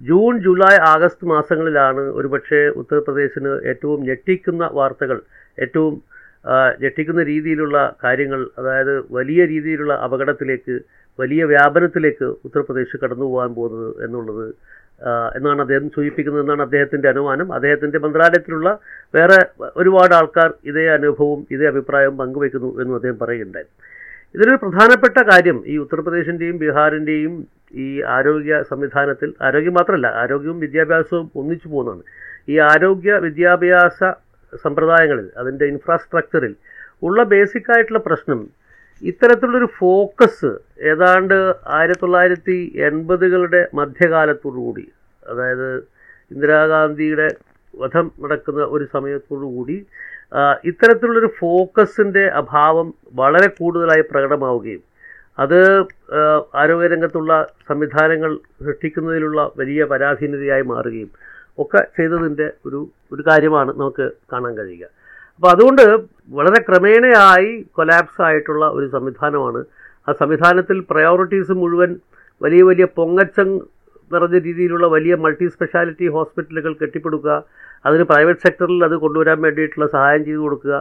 ജൂൺ 0.00 0.34
ജൂലൈ 0.38 0.74
ആഗസ്റ്റ് 0.86 1.26
മാസങ്ങളിലാണ് 1.26 2.02
ഒരുപക്ഷെ 2.12 2.60
ഉത്തർപ്രദേശിന് 2.80 3.52
ഏറ്റവും 3.70 4.00
ഞെട്ടിക്കുന്ന 4.02 4.64
വാർത്തകൾ 4.72 5.18
ഏറ്റവും 5.58 5.94
ഞെട്ടിക്കുന്ന 6.80 7.22
രീതിയിലുള്ള 7.22 7.78
കാര്യങ്ങൾ 8.04 8.40
അതായത് 8.58 8.94
വലിയ 9.10 9.40
രീതിയിലുള്ള 9.44 9.94
അപകടത്തിലേക്ക് 10.02 10.76
വലിയ 11.18 11.42
വ്യാപനത്തിലേക്ക് 11.52 12.26
ഉത്തർപ്രദേശ് 12.46 12.96
കടന്നു 13.02 13.26
പോകാൻ 13.32 13.50
പോകുന്നത് 13.58 13.92
എന്നുള്ളത് 14.04 14.46
എന്നാണ് 15.36 15.60
അദ്ദേഹം 15.64 15.86
സൂചിപ്പിക്കുന്നത് 15.94 16.42
എന്നാണ് 16.44 16.62
അദ്ദേഹത്തിന്റെ 16.66 17.08
അനുമാനം. 17.12 17.48
അദ്ദേഹത്തിന്റെ 17.56 17.98
മന്ത്രാലയത്തിലുള്ള 18.04 18.68
വേറെ 19.16 19.38
ഒരുപാട് 19.80 20.12
ആൾക്കാർ 20.18 20.50
ഇതേ 20.70 20.84
അനുഭവവും 20.96 21.40
ഇതേ 21.54 21.66
അഭിപ്രായവും 21.72 22.16
പങ്കുവയ്ക്കുന്നു 22.20 22.70
എന്നും 22.82 22.96
അദ്ദേഹം 22.98 23.18
പറയുകയുണ്ടായി 23.22 23.68
ഇതിലൊരു 24.34 24.58
പ്രധാനപ്പെട്ട 24.64 25.18
കാര്യം 25.30 25.58
ഈ 25.72 25.74
ഉത്തർപ്രദേശിന്റെയും 25.84 26.56
ബീഹാറിന്റെയും 26.62 27.34
ഈ 27.84 27.88
ആരോഗ്യ 28.16 28.54
സംവിധാനത്തിൽ 28.70 29.30
ആരോഗ്യം 29.48 29.74
മാത്രമല്ല 29.78 30.08
ആരോഗ്യവും 30.22 30.58
വിദ്യാഭ്യാസവും 30.64 31.26
ഒന്നിച്ചു 31.40 31.68
പോകുന്നതാണ്. 31.68 32.04
ഈ 32.52 32.56
ആരോഗ്യ 32.72 33.12
വിദ്യാഭ്യാസ 33.26 33.98
സമ്പ്രദായങ്ങളിൽ 34.52 35.28
അതിന്റെ 35.40 35.66
ഇൻഫ്രാസ്ട്രക്ചറിൽ 35.72 36.54
ഉള്ള 37.02 37.22
ബേസിക് 37.32 37.70
ആയിട്ടുള്ള 37.74 38.00
പ്രശ്നം 38.08 38.40
ഇത്തരത്തിലുള്ളൊരു 39.02 39.68
ഫോക്കസ് 39.78 40.50
ഏതാണ്ട് 40.90 41.34
ആയിരത്തി 41.76 42.02
തൊള്ളായിരത്തി 42.02 42.56
എൺപതുകളുടെ 42.88 43.60
മധ്യകാലത്തോടുകൂടി 43.74 44.84
അതായത് 45.22 45.68
ഇന്ദിരാഗാന്ധിയുടെ 46.30 47.28
വധം 47.74 48.06
നടക്കുന്ന 48.22 48.62
ഒരു 48.66 48.84
സമയത്തോടുകൂടി 48.92 49.76
ഇത്തരത്തിലുള്ളൊരു 50.64 51.30
ഫോക്കസിന്റെ 51.38 52.24
അഭാവം 52.40 52.88
വളരെ 53.14 53.48
കൂടുതലായി 53.48 54.04
പ്രകടമാവുകയും 54.10 54.82
അത് 55.38 55.58
ആരോഗ്യരംഗത്തുള്ള 56.54 57.32
സംവിധാനങ്ങൾ 57.68 58.32
സൃഷ്ടിക്കുന്നതിലുള്ള 58.64 59.42
വലിയ 59.56 59.84
പരാധീനതയായി 59.84 60.62
മാറുകയും 60.62 61.10
ഒക്കെ 61.58 61.80
ചെയ്തതിന്റെ 61.96 62.46
ഒരു 62.66 62.80
ഒരു 63.12 63.22
കാര്യമാണ് 63.22 63.70
നമുക്ക് 63.76 64.06
കാണാൻ 64.32 64.52
കഴിയുക. 64.58 64.84
അപ്പോൾ 65.42 65.52
അതുകൊണ്ട് 65.54 65.86
വളരെ 66.34 66.58
ക്രമേണയായി 66.66 67.48
കൊലാപ്സ് 67.76 68.20
ആയിട്ടുള്ള 68.26 68.64
ഒരു 68.76 68.84
സംവിധാനമാണ്. 68.92 69.60
ആ 70.08 70.10
സംവിധാനത്തിൽ 70.20 70.76
പ്രയോറിറ്റീസ് 70.90 71.54
മുഴുവൻ 71.62 71.90
വലിയ 72.40 72.60
വലിയ 72.68 72.86
പൊങ്ങച്ചം 72.98 73.48
നിറഞ്ഞ 74.10 74.38
രീതിയിലുള്ള 74.46 74.86
വലിയ 74.94 75.14
മൾട്ടി 75.24 75.46
സ്പെഷ്യാലിറ്റി 75.54 76.08
ഹോസ്പിറ്റലുകൾ 76.16 76.72
കെട്ടിപ്പടുക്കുക 76.82 77.38
അതിന് 77.88 78.04
പ്രൈവറ്റ് 78.10 78.44
സെക്ടറിൽ 78.46 78.84
അത് 78.88 78.94
കൊണ്ടുവരാൻ 79.04 79.40
വേണ്ടിയിട്ടുള്ള 79.46 79.88
സഹായം 79.96 80.22
ചെയ്തു 80.28 80.42
കൊടുക്കുക. 80.44 80.74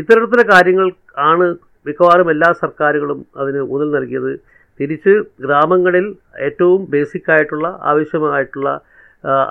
ഇത്തരത്തിലെ 0.00 0.44
കാര്യങ്ങൾ 0.52 0.90
ആണ് 1.30 1.46
മിക്കവാറും 1.88 2.30
എല്ലാ 2.34 2.50
സർക്കാരുകളും 2.64 3.22
അതിന് 3.40 3.62
ഊന്നൽ 3.72 3.90
നൽകിയത്. 3.98 4.32
തിരിച്ച് 4.80 5.14
ഗ്രാമങ്ങളിൽ 5.46 6.08
ഏറ്റവും 6.48 6.82
ബേസിക് 6.94 7.32
ആയിട്ടുള്ള 7.36 7.66
ആവശ്യമായിട്ടുള്ള 7.92 8.68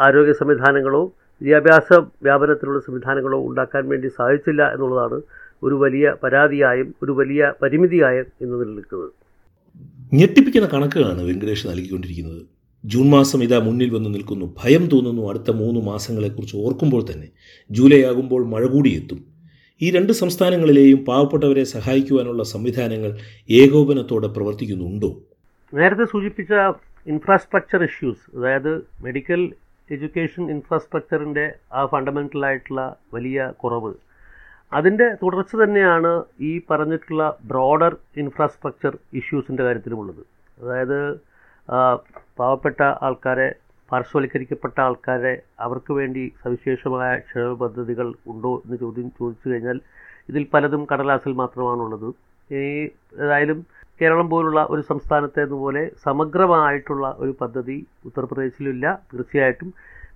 ആരോഗ്യ 0.06 0.36
സംവിധാനങ്ങളോ 0.44 1.03
വിദ്യാഭ്യാസ 1.41 1.93
വ്യാപനത്തിലുള്ള 2.24 2.79
സംവിധാനങ്ങളോ 2.79 3.48
ഉണ്ടാക്കാൻ 3.48 3.89
വേണ്ടി 3.89 4.07
സാധിച്ചില്ല 4.07 4.74
എന്നുള്ളതാണ് 4.74 5.21
ഒരു 5.63 5.75
വലിയ 5.75 6.15
പരാതിയായും 6.24 6.95
ഒരു 7.03 7.12
വലിയ 7.12 7.53
പരിമിതിയായും 7.62 8.25
ഇന്ന് 8.41 8.62
നിലനിൽക്കുന്നത്. 8.62 9.12
ഞെട്ടിപ്പിക്കുന്ന 10.13 10.69
കണക്കുകളാണ് 10.74 11.21
വെങ്കടേഷ് 11.24 11.67
നൽകിക്കൊണ്ടിരിക്കുന്നത്. 11.67 12.41
ജൂൺ 12.86 13.10
മാസം 13.10 13.43
ഇതാ 13.43 13.60
മുന്നിൽ 13.60 13.89
വന്ന് 13.93 14.13
നിൽക്കുന്നു. 14.13 14.55
ഭയം 14.63 14.89
തോന്നുന്നു 14.93 15.29
അടുത്ത 15.29 15.51
മൂന്ന് 15.51 15.81
മാസങ്ങളെക്കുറിച്ച് 15.81 16.57
ഓർക്കുമ്പോൾ 16.57 17.05
തന്നെ. 17.12 17.27
ജൂലൈ 17.71 18.03
ആകുമ്പോൾ 18.03 18.45
മഴ 18.45 18.65
കൂടിയെത്തും. 18.65 19.19
ഈ 19.81 19.91
രണ്ട് 19.91 20.13
സംസ്ഥാനങ്ങളിലെയും 20.13 21.05
പാവപ്പെട്ടവരെ 21.05 21.63
സഹായിക്കുവാനുള്ള 21.63 22.43
സംവിധാനങ്ങൾ 22.43 23.17
ഏകോപനത്തോടെ 23.50 24.27
പ്രവർത്തിക്കുന്നുണ്ടോ? 24.27 25.12
നേരത്തെ 25.74 26.05
സൂചിപ്പിച്ച 26.05 26.53
ഇൻഫ്രാസ്ട്രക്ചർ 27.07 27.83
ഇഷ്യൂസ് 27.83 28.38
അതായത് 28.38 28.77
മെഡിക്കൽ 28.77 29.53
എഡ്യൂക്കേഷൻ 29.95 30.43
ഇൻഫ്രാസ്ട്രക്ചറിന്റെ 30.53 31.45
ആ 31.79 31.81
ഫണ്ടമെന്റൽ 31.93 32.43
ആയിട്ടുള്ള 32.50 32.81
വലിയ 33.15 33.39
കുറവ്. 33.63 33.91
അതിന്റെ 34.77 35.07
തുടർച്ച 35.21 35.53
തന്നെയാണ് 35.62 36.12
ഈ 36.50 36.51
പറഞ്ഞിട്ടുള്ള 36.69 37.24
ബ്രോഡർ 37.51 37.93
ഇൻഫ്രാസ്ട്രക്ചർ 38.24 38.93
ഇഷ്യൂസിന്റെ 39.19 39.63
കാര്യത്തിലുമുള്ളത്. 39.67 40.24
അതായത് 40.62 41.00
പാവപ്പെട്ട 42.39 42.81
ആൾക്കാരെ 43.07 43.50
പാർശ്വവൽക്കരിക്കപ്പെട്ട 43.89 44.77
ആൾക്കാരെ 44.88 45.33
അവർക്ക് 45.65 45.91
വേണ്ടി 46.00 46.24
സവിശേഷമായ 46.43 47.10
ക്ഷേമ 47.27 47.50
പദ്ധതികൾ 47.63 48.07
ഉണ്ടോ 48.33 48.51
എന്ന് 48.65 48.77
ചോദ്യം 48.83 49.07
ചോദിച്ചു 49.19 49.48
കഴിഞ്ഞാൽ 49.50 49.79
ഇതിൽ 50.29 50.43
പലതും 50.53 50.83
കടലാസിൽ 50.91 51.33
മാത്രമാണുള്ളത്. 51.41 52.07
ഈ 52.51 52.63
ഏതായാലും 53.24 53.60
കേരളം 54.01 54.27
പോലുള്ള 54.29 54.60
ഒരു 54.74 54.81
സംസ്ഥാനത്തേതുപോലെ 54.91 55.84
സമഗ്രമായിട്ടുള്ള 56.05 57.08
ഒരു 57.24 57.34
പദ്ധതി 57.41 57.77
ഉത്തർപ്രദേശിലില്ല. 58.10 58.86
തീർച്ചയായിട്ടും 59.12 59.70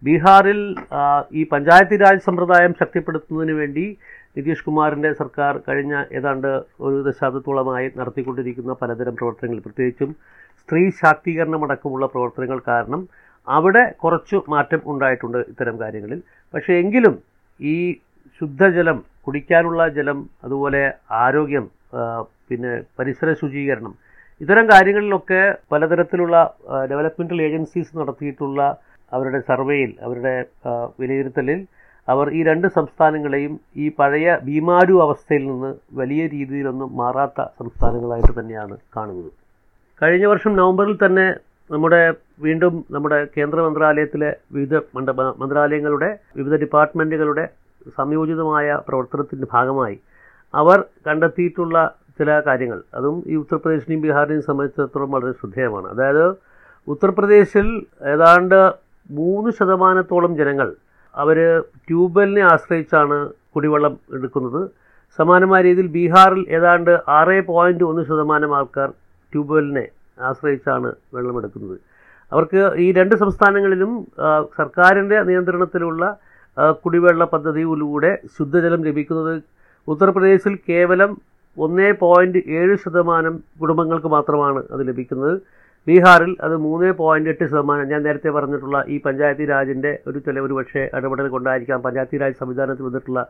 ബീഹാറിൽ 0.05 0.61
ഈ 1.39 1.41
പഞ്ചായത്ത് 1.51 1.95
രാജ് 2.03 2.25
സമ്പ്രദായം 2.27 2.73
ശക്തിപ്പെടുത്തുന്നതിന് 2.81 3.53
വേണ്ടി 3.59 3.85
നിതീഷ് 4.37 4.65
കുമാറിന്റെ 4.67 5.11
സർക്കാർ 5.19 5.53
കഴിഞ്ഞ 5.67 5.95
ഏതാണ്ട് 6.17 6.49
ഒരു 6.85 6.97
ദശാബ്ദത്തോളമായി 7.07 7.87
നടത്തിക്കൊണ്ടിരിക്കുന്ന 7.99 8.73
പലതരം 8.81 9.15
പ്രവർത്തനങ്ങൾ. 9.19 9.59
പ്രത്യേകിച്ചും 9.65 10.11
സ്ത്രീ 10.61 10.83
ശാക്തീകരണം 11.01 11.63
അടക്കമുള്ള 11.65 12.05
പ്രവർത്തനങ്ങൾ 12.13 12.59
കാരണം 12.71 13.01
അവിടെ 13.47 13.83
കുറച്ചു 14.03 14.37
മാറ്റം 14.53 14.81
ഉണ്ടായിട്ടുണ്ട് 14.91 15.39
ഇത്തരം 15.51 15.75
കാര്യങ്ങളിൽ. 15.81 16.19
പക്ഷേ 16.53 16.73
എങ്കിലും 16.83 17.15
ഈ 17.59 17.75
ശുദ്ധജലം 18.37 18.97
കുടിക്കാനുള്ള 19.25 19.81
ജലം 19.97 20.19
അതുപോലെ 20.45 20.81
ആരോഗ്യം 21.23 21.65
പിന്നെ 22.49 22.73
പരിസര 22.99 23.29
ശുചീകരണം. 23.41 23.93
ഇത്തരം 24.41 24.65
കാര്യങ്ങളിലൊക്കെ 24.71 25.41
പലതരത്തിലുള്ള 25.71 26.35
ഡെവലപ്മെന്റൽ 26.91 27.39
ഏജൻസീസ് 27.47 27.97
നടത്തിയിട്ടുള്ള 27.99 28.61
അവരുടെ 29.11 29.39
സർവേയിൽ 29.49 29.91
അവരുടെ 30.05 30.35
വിലയിരുത്തലിൽ 31.01 31.59
അവർ 32.07 32.27
ഈ 32.37 32.39
രണ്ട് 32.49 32.67
സംസ്ഥാനങ്ങളെയും 32.77 33.53
ഈ 33.83 33.85
പഴയ 33.99 34.27
ഭീമാരു 34.47 34.95
അവസ്ഥയിൽ 35.05 35.43
നിന്ന് 35.51 35.71
വലിയ 35.99 36.21
രീതിയിലൊന്നും 36.35 36.89
മാറാത്ത 37.01 37.41
സംസ്ഥാനങ്ങളായിട്ട് 37.59 38.33
തന്നെയാണ് 38.39 38.75
കാണുന്നത്. 38.95 39.31
കഴിഞ്ഞ 40.01 40.25
വർഷം 40.33 40.53
നവംബറിൽ 40.61 40.95
തന്നെ 41.03 41.27
നമ്മുടെ 41.69 42.01
വീണ്ടും 42.45 42.73
നമ്മുടെ 42.95 43.19
കേന്ദ്ര 43.35 43.59
മന്ത്രാലയത്തിലെ 43.67 44.31
വിവിധ 44.55 44.81
മന്ത്രാലയങ്ങളുടെ 45.41 46.09
വിവിധ 46.39 46.55
ഡിപ്പാർട്ട്മെന്റുകളുടെ 46.63 47.45
സംയോജിതമായ 47.99 48.67
പ്രവർത്തനത്തിന്റെ 48.87 49.47
ഭാഗമായി 49.55 49.97
അവർ 50.53 50.79
കണ്ടെത്തിയിട്ടുള്ള 51.07 51.77
ചില 52.19 52.29
കാര്യങ്ങൾ. 52.47 52.79
അതും 52.97 53.15
ഈ 53.31 53.35
ഉത്തർപ്രദേശിനെയും 53.43 54.01
ബീഹാറിനെയും 54.05 54.43
സംബന്ധിച്ചിടത്തോളം 54.49 55.09
വളരെ 55.15 55.33
ശ്രദ്ധേയമാണ്. 55.39 55.87
അതായത് 55.93 56.25
ഉത്തർപ്രദേശിൽ 56.93 57.67
ഏതാണ്ട് 58.13 58.59
മൂന്ന് 59.09 59.49
ശതമാനത്തോളം 59.59 60.31
ജനങ്ങൾ 60.41 60.69
അവർ 61.13 61.37
ട്യൂബ്വെല്ലിനെ 61.87 62.43
ആശ്രയിച്ചാണ് 62.53 63.17
കുടിവെള്ളം 63.55 63.93
എടുക്കുന്നത്. 64.15 64.61
സമാനമായ 65.19 65.61
രീതിയിൽ 65.67 65.89
ബീഹാറിൽ 65.97 66.41
ഏതാണ്ട് 66.57 66.93
ആറ് 67.17 67.35
പോയിന്റ് 67.49 67.83
ഒന്ന് 67.89 68.01
ശതമാനം 68.09 68.51
ആൾക്കാർ 68.59 68.89
ട്യൂബ്വെല്ലിനെ 69.33 69.85
ആശ്രയിച്ചാണ് 70.29 70.89
വെള്ളമെടുക്കുന്നത് 71.15 71.77
അവർക്ക് 72.31 72.61
ഈ 72.83 72.87
രണ്ട് 72.97 73.15
സംസ്ഥാനങ്ങളിലും 73.23 73.91
സർക്കാരിന്റെ 74.59 75.17
നിയന്ത്രണത്തിലുള്ള 75.29 76.03
കുടിവെള്ള 76.83 77.23
പദ്ധതിയിലൂടെ 77.33 78.11
ശുദ്ധജലം 78.37 78.81
ലഭിക്കുന്നത് 78.87 79.33
ഉത്തർപ്രദേശിൽ 79.87 80.53
കേവലം 80.69 81.11
ഒന്നേ 81.63 81.89
പോയിന്റ് 82.03 82.39
ഏഴ് 82.59 82.75
ശതമാനം 82.83 83.35
കുടുംബങ്ങൾക്ക് 83.61 84.09
മാത്രമാണ് 84.15 84.61
അത് 84.73 84.81
ലഭിക്കുന്നത്. 84.89 85.35
ബീഹാറിൽ 85.87 86.31
അത് 86.45 86.55
മൂന്ന് 86.65 86.91
പോയിന്റ് 86.99 87.29
എട്ട് 87.29 87.45
ശതമാനം. 87.49 87.85
ഞാൻ 87.91 88.01
നേരത്തെ 88.07 88.29
പറഞ്ഞിട്ടുള്ള 88.35 88.77
ഈ 88.93 88.95
പഞ്ചായത്തി 89.05 89.45
രാജിന്റെ 89.45 89.91
ഒരു 90.07 90.19
ചില 90.25 90.39
ഒരു 90.45 90.53
പക്ഷേ 90.59 90.83
ഇടപെടൽ 90.97 91.27
കൊണ്ടായിരിക്കാം. 91.33 91.79
പഞ്ചായത്തി 91.81 92.17
രാജ് 92.21 92.37
സംവിധാനത്തിൽ 92.43 92.85
വന്നിട്ടുള്ള 92.87 93.21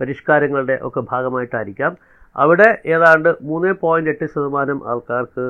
പരിഷ്കാരങ്ങളുടെ 0.00 0.76
ഒക്കെ 0.82 1.00
ഭാഗമായിട്ടായിരിക്കാം. 1.12 1.92
അവിടെ 2.36 2.68
ഏതാണ്ട് 2.94 3.30
മൂന്ന് 3.48 3.72
പോയിന്റ് 3.82 4.10
എട്ട് 4.10 4.26
ശതമാനം 4.34 4.78
ആൾക്കാർക്ക് 4.92 5.46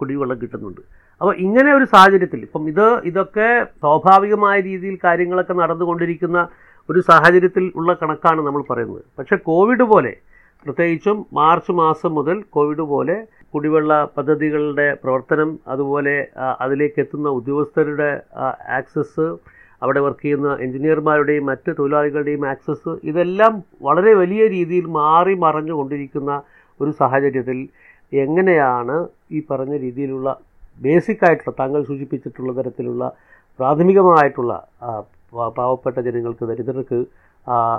കുടിവെള്ളം 0.00 0.38
കിട്ടുന്നുണ്ട്. 0.42 0.80
അപ്പോൾ 1.20 1.34
ഇങ്ങനെ 1.44 1.70
ഒരു 1.74 1.84
സാഹചര്യത്തിൽ 1.84 2.40
ഇപ്പം 2.46 2.64
ഇത് 2.68 2.86
ഇതൊക്കെ 3.10 3.48
സ്വാഭാവികമായ 3.82 4.56
രീതിയിൽ 4.60 4.96
കാര്യങ്ങളൊക്കെ 5.04 5.52
നടന്നുകൊണ്ടിരിക്കുന്ന 5.52 6.38
ഒരു 6.90 7.00
സാഹചര്യത്തിൽ 7.10 7.64
ഉള്ള 7.76 7.92
കണക്കാണ് 8.02 8.40
നമ്മൾ 8.46 8.62
പറയുന്നത്. 8.70 9.04
പക്ഷേ 9.18 9.36
കോവിഡ് 9.50 9.86
പോലെ 9.92 10.12
പ്രത്യേകിച്ചും 10.66 11.18
മാർച്ച് 11.32 11.72
മാസം 11.74 12.10
മുതൽ 12.14 12.38
കോവിഡ് 12.50 12.84
പോലെ 12.84 13.16
കുടിവെള്ള 13.54 13.92
പദ്ധതികളുടെ 14.16 14.86
പ്രവർത്തനം 14.94 15.50
അതുപോലെ 15.68 16.16
അതിലേക്ക് 16.60 16.98
എത്തുന്ന 17.00 17.28
ഉദ്യോഗസ്ഥരുടെ 17.30 18.10
ആക്സസ് 18.78 19.26
അവിടെ 19.82 20.00
വർക്ക് 20.00 20.22
ചെയ്യുന്ന 20.22 20.50
എഞ്ചിനീയർമാരുടെയും 20.60 21.44
മറ്റ് 21.44 21.70
തൊഴിലാളികളുടെയും 21.78 22.44
ആക്സസ് 22.48 22.92
ഇതെല്ലാം 23.04 23.52
വളരെ 23.80 24.12
വലിയ 24.14 24.42
രീതിയിൽ 24.48 24.86
മാറി 24.96 25.34
മറഞ്ഞുകൊണ്ടിരിക്കുന്ന 25.36 26.32
ഒരു 26.80 26.90
സാഹചര്യത്തിൽ 26.92 27.58
എങ്ങനെയാണ് 28.12 28.96
ഈ 29.30 29.40
പറഞ്ഞ 29.50 29.74
രീതിയിലുള്ള 29.76 30.28
ബേസിക് 30.78 31.24
ആയിട്ടുള്ള 31.24 31.54
താങ്കൾ 31.58 31.80
സൂചിപ്പിച്ചിട്ടുള്ള 31.82 32.52
തരത്തിലുള്ള 32.52 33.04
പ്രാഥമികമായിട്ടുള്ള 33.58 34.52
പാവപ്പെട്ട 35.56 35.98
ജനങ്ങൾക്ക് 35.98 36.44
ദരിദ്രർക്ക് 36.46 36.98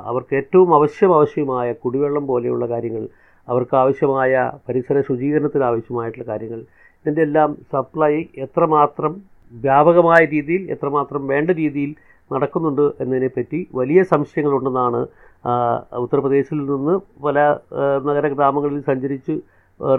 അവർക്ക് 0.09 0.35
ഏറ്റവും 0.35 0.75
ആവശ്യം 0.75 1.15
ആവശ്യമായ 1.15 1.73
കുടിവെള്ളം 1.73 2.27
പോലെയുള്ള 2.27 2.65
കാര്യങ്ങൾ 2.69 3.03
അവർക്ക് 3.47 3.75
ആവശ്യമായ 3.75 4.51
പരിസര 4.69 5.01
ശുചീകരണത്തിന് 5.01 5.63
ആവശ്യമായിട്ടുള്ള 5.63 6.27
കാര്യങ്ങൾ 6.31 6.59
ഇതിന്റെ 6.99 7.21
എല്ലാം 7.21 7.57
സപ്ലൈ 7.73 8.13
എത്രമാത്രം 8.37 9.13
വ്യാപകമായ 9.53 10.25
രീതിയിൽ 10.25 10.71
എത്രമാത്രം 10.71 11.27
വേണ്ട 11.27 11.51
രീതിയിൽ 11.51 11.91
നടക്കുന്നുണ്ട് 12.33 12.85
എന്നതിനെപ്പറ്റി 13.01 13.67
വലിയ 13.73 14.03
സംശയങ്ങളുണ്ടെന്നാണ് 14.03 15.07
ഉത്തർപ്രദേശിൽ 15.97 16.59
നിന്ന് 16.71 16.99
പല 17.23 17.39
നഗര 18.05 18.27
ഗ്രാമങ്ങളിൽ 18.27 18.81
സഞ്ചരിച്ച് 18.81 19.35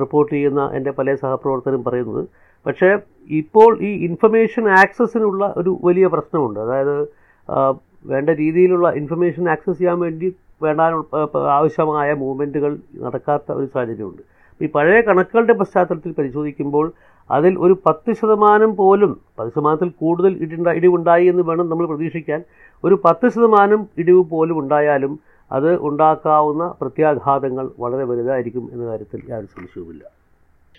റിപ്പോർട്ട് 0.00 0.32
ചെയ്യുന്ന 0.34 0.70
എന്റെ 0.74 0.90
പല 0.90 1.14
സഹപ്രവർത്തകരും 1.14 1.84
പറയുന്നത്. 1.84 2.22
പക്ഷേ 2.66 2.98
ഇപ്പോൾ 3.30 3.70
ഈ 3.82 3.90
ഇൻഫർമേഷൻ 4.06 4.64
ആക്സസിനുള്ള 4.70 5.54
ഒരു 5.56 5.78
വലിയ 5.84 6.06
പ്രശ്നമുണ്ട്. 6.06 6.60
അതായത് 6.60 6.96
വേണ്ട 8.04 8.30
രീതിയിലുള്ള 8.30 8.90
ഇൻഫർമേഷൻ 8.90 9.48
ആക്സസ് 9.50 9.78
ചെയ്യാൻ 9.78 9.98
വേണ്ടി 9.98 10.34
വേണ്ട 10.62 10.80
ആവശ്യമായ 11.36 12.12
മൂവ്മെന്റുകൾ 12.12 12.78
നടക്കാത്ത 12.94 13.52
ഒരു 13.52 13.66
സാഹചര്യമുണ്ട്. 13.74 14.22
ഈ 14.64 14.66
പഴയ 14.66 15.00
കണക്കുകളുടെ 15.00 15.52
പശ്ചാത്തലത്തിൽ 15.52 16.12
പരിശോധിക്കുമ്പോൾ 16.12 16.92
അതിൽ 17.30 17.58
ഒരു 17.58 17.82
പത്ത് 17.86 18.12
ശതമാനം 18.12 18.76
പോലും 18.76 19.20
പത്ത് 19.38 19.50
ശതമാനത്തിൽ 19.50 19.88
കൂടുതൽ 19.88 20.36
ഇടിണ്ട 20.40 20.68
ഇടിവുണ്ടായി 20.68 21.26
എന്ന് 21.26 21.42
വേണം 21.42 21.68
നമ്മൾ 21.68 21.86
പ്രതീക്ഷിക്കാൻ. 21.86 22.42
ഒരു 22.84 23.02
പത്ത് 23.04 23.28
ശതമാനം 23.28 23.88
ഇടിവ് 23.98 24.24
പോലും 24.24 24.58
ഉണ്ടായാലും 24.58 25.20
അത് 25.52 25.78
ഉണ്ടാക്കാവുന്ന 25.80 26.74
പ്രത്യാഘാതങ്ങൾ 26.80 27.70
വളരെ 27.78 28.04
വലുതായിരിക്കും 28.04 28.70
എന്ന 28.72 28.86
കാര്യത്തിൽ 28.86 29.20
യാതൊരു 29.28 29.46
സംശയവുമില്ല. 29.46 30.02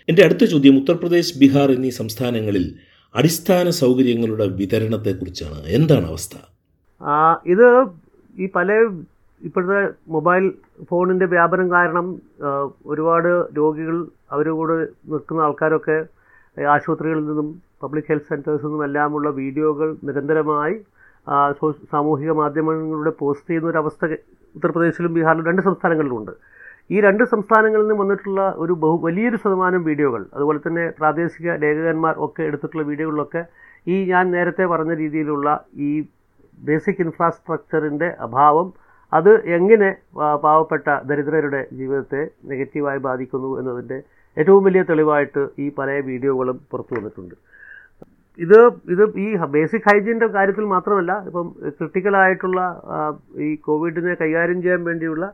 എന്റെ 0.08 0.24
അടുത്ത 0.24 0.44
ചോദ്യം 0.44 0.76
ഉത്തർപ്രദേശ് 0.76 1.38
ബീഹാർ 1.38 1.70
എന്നീ 1.70 1.90
സംസ്ഥാനങ്ങളിൽ 1.90 2.74
അടിസ്ഥാന 3.14 3.70
സൗകര്യങ്ങളുടെ 3.70 4.46
വിതരണത്തെക്കുറിച്ചാണ്. 4.46 5.64
എന്താണ് 5.66 6.06
അവസ്ഥ? 6.06 6.36
ഇത് 7.52 7.66
ഈ 8.34 8.46
പല 8.54 8.72
ഇപ്പോഴത്തെ 9.40 9.80
മൊബൈൽ 10.08 10.44
ഫോണിന്റെ 10.90 11.26
വ്യാപനം 11.26 11.68
കാരണം 11.72 12.06
ഒരുപാട് 12.86 13.30
രോഗികൾ 13.58 13.96
അവരോട് 14.32 14.74
നിൽക്കുന്ന 15.12 15.40
ആൾക്കാരൊക്കെ 15.40 15.96
ആശുപത്രികളിൽ 16.56 17.24
നിന്നും 17.24 17.48
പബ്ലിക് 17.82 18.08
ഹെൽത്ത് 18.08 18.28
സെന്റേഴ്സിൽ 18.28 18.66
നിന്നും 18.66 18.84
എല്ലാമുള്ള 18.84 19.28
വീഡിയോകൾ 19.40 19.88
നിരന്തരമായി 20.08 20.76
സാമൂഹിക 21.92 22.30
മാധ്യമങ്ങളിലൂടെ 22.32 23.12
പോസ്റ്റ് 23.20 23.48
ചെയ്യുന്ന 23.48 23.68
ഒരു 23.68 23.78
അവസ്ഥ 23.78 24.04
ഉത്തർപ്രദേശിലും 24.54 25.12
ബീഹാറിലും 25.16 25.46
രണ്ട് 25.46 25.62
സംസ്ഥാനങ്ങളിലുമുണ്ട്. 25.62 26.32
ഈ 26.90 26.96
രണ്ട് 27.00 27.22
സംസ്ഥാനങ്ങളിൽ 27.24 27.84
നിന്നും 27.84 28.00
വന്നിട്ടുള്ള 28.02 28.42
ഒരു 28.58 28.72
ബഹു 28.82 28.96
വലിയൊരു 29.04 29.38
ശതമാനം 29.42 29.82
വീഡിയോകൾ 29.84 30.22
അതുപോലെ 30.34 30.60
തന്നെ 30.66 30.84
പ്രാദേശിക 30.98 31.48
ലേഖകന്മാർ 31.64 32.14
ഒക്കെ 32.26 32.42
എടുത്തിട്ടുള്ള 32.42 32.84
വീഡിയോകളിലൊക്കെ 32.90 33.42
ഈ 33.86 33.96
ഞാൻ 34.04 34.24
നേരത്തെ 34.30 34.64
പറഞ്ഞ 34.72 34.92
രീതിയിലുള്ള 34.94 35.48
ഈ 35.86 35.90
ബേസിക് 36.62 37.02
ഇൻഫ്രാസ്ട്രക്ചറിന്റെ 37.04 38.08
അഭാവം 38.26 38.68
അത് 39.12 39.32
എങ്ങനെ 39.56 39.88
പാവപ്പെട്ട 40.44 40.88
ദരിദ്രരുടെ 41.08 41.62
ജീവിതത്തെ 41.78 42.22
നെഗറ്റീവായി 42.50 43.00
ബാധിക്കുന്നു 43.08 43.50
എന്നതിന്റെ 43.60 43.98
ഏറ്റവും 44.36 44.62
വലിയ 44.66 44.82
തെളിവായിട്ട് 44.90 45.42
ഈ 45.58 45.66
പല 45.78 45.88
വീഡിയോകളും 46.10 46.58
പുറത്തു 46.70 46.92
വന്നിട്ടുണ്ട്. 46.98 47.34
ഇത് 48.38 48.58
ഇത് 48.94 49.02
ഈ 49.24 49.28
ബേസിക് 49.54 49.88
ഹൈജീന്റെ 49.88 50.28
കാര്യത്തിൽ 50.36 50.64
മാത്രമല്ല 50.74 51.12
ഇപ്പം 51.28 51.48
ക്രിട്ടിക്കലായിട്ടുള്ള 51.78 52.60
ഈ 53.46 53.48
കോവിഡിനെ 53.66 54.14
കൈകാര്യം 54.22 54.60
ചെയ്യാൻ 54.62 54.82
വേണ്ടിയുള്ള 54.84 55.26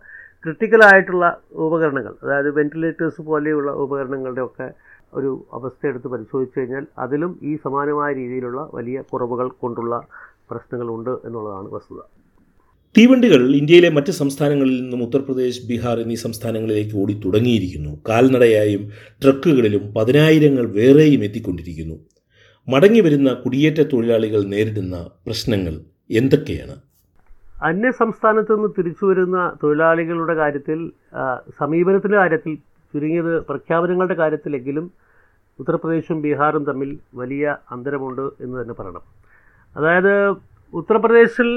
ക്രിട്ടിക്കലായിട്ടുള്ള 0.45 1.25
ഉപകരണങ്ങൾ 1.67 2.15
അതായത് 2.25 2.51
വെന്റിലേറ്റേഴ്സ് 2.59 3.23
പോലെയുള്ള 3.23 3.71
ഉപകരണങ്ങളുടെ 3.85 4.43
ഒക്കെ 4.49 4.69
ഒരു 5.19 5.31
അവസ്ഥ 5.53 5.87
എടുത്ത് 5.87 6.09
പരിശോധിച്ച് 6.09 6.57
കഴിഞ്ഞാൽ 6.59 6.85
അതിലും 7.05 7.33
ഈ 7.43 7.53
സമാനമായ 7.57 8.11
രീതിയിലുള്ള 8.13 8.63
വലിയ 8.75 8.99
കുറവുകൾ 9.13 9.47
കൊണ്ടുള്ള 9.63 9.95
പ്രശ്നങ്ങളുണ്ട് 10.51 11.11
എന്നുള്ളതാണ് 11.11 11.69
വസ്തുത. 11.75 12.01
തീവണ്ടികൾ 12.99 13.41
ഇന്ത്യയിലെ 13.57 13.89
മറ്റ് 13.89 14.13
സംസ്ഥാനങ്ങളിൽ 14.13 14.83
നിന്നും 14.83 15.03
ഉത്തർപ്രദേശ് 15.03 15.67
ബീഹാർ 15.69 16.01
എന്നീ 16.01 16.15
സംസ്ഥാനങ്ങളിലേക്ക് 16.15 16.95
ഓടി 16.97 17.21
തുടങ്ങിയിരിക്കുന്നു. 17.25 17.91
കാൽനടയായും 18.09 18.85
ട്രക്കുകളിലും 19.23 19.95
പതിനായിരങ്ങൾ 19.95 20.67
വേറെയും 20.73 21.25
എത്തിക്കൊണ്ടിരിക്കുന്നു. 21.25 21.97
മടങ്ങി 22.69 23.01
വരുന്ന 23.01 23.33
കുടിയേറ്റ 23.35 23.83
തൊഴിലാളികൾ 23.93 24.43
നേരിടുന്ന 24.43 25.11
പ്രശ്നങ്ങൾ 25.27 25.75
എന്തൊക്കെയാണ്? 26.11 26.77
അന്യ 27.63 27.91
സംസ്ഥാനത്ത് 27.91 28.53
നിന്ന് 28.55 28.69
തിരിച്ചു 28.79 29.05
വരുന്ന 29.05 29.57
തൊഴിലാളികളുടെ 29.63 30.35
കാര്യത്തിൽ 30.35 30.91
സമീപനത്തിന്റെ 31.61 32.19
കാര്യത്തിൽ 32.19 32.55
ചുരുങ്ങിയത് 32.95 33.39
പ്രഖ്യാപനങ്ങളുടെ 33.39 34.15
കാര്യത്തിലെങ്കിലും 34.15 34.93
ഉത്തർപ്രദേശും 35.61 36.23
ബീഹാറും 36.23 36.65
തമ്മിൽ 36.65 36.99
വലിയ 37.15 37.57
അന്തരമുണ്ട് 37.71 38.23
എന്ന് 38.23 38.63
തന്നെ 38.63 38.75
പറയണം. 38.75 39.03
അതായത് 39.77 40.15
ഉത്തർപ്രദേശിൽ 40.73 41.51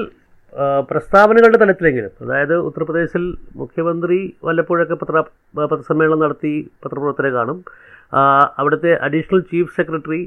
പ്രസ്താവനകളുടെ 0.89 1.59
തലത്തിലെങ്കിലും 1.61 2.13
അതായത് 2.23 2.53
ഉത്തർപ്രദേശിൽ 2.67 3.23
മുഖ്യമന്ത്രി 3.61 4.19
വല്ലപ്പോഴൊക്കെ 4.47 4.95
പത്ര 5.01 5.17
പത്രസമ്മേളനം 5.59 6.21
നടത്തി 6.23 6.53
പത്രപ്രവർത്തകരെ 6.83 7.31
കാണും. 7.37 7.57
അവിടുത്തെ 8.59 8.91
additional 9.05 9.41
chief 9.51 9.75
secretary 9.77 10.21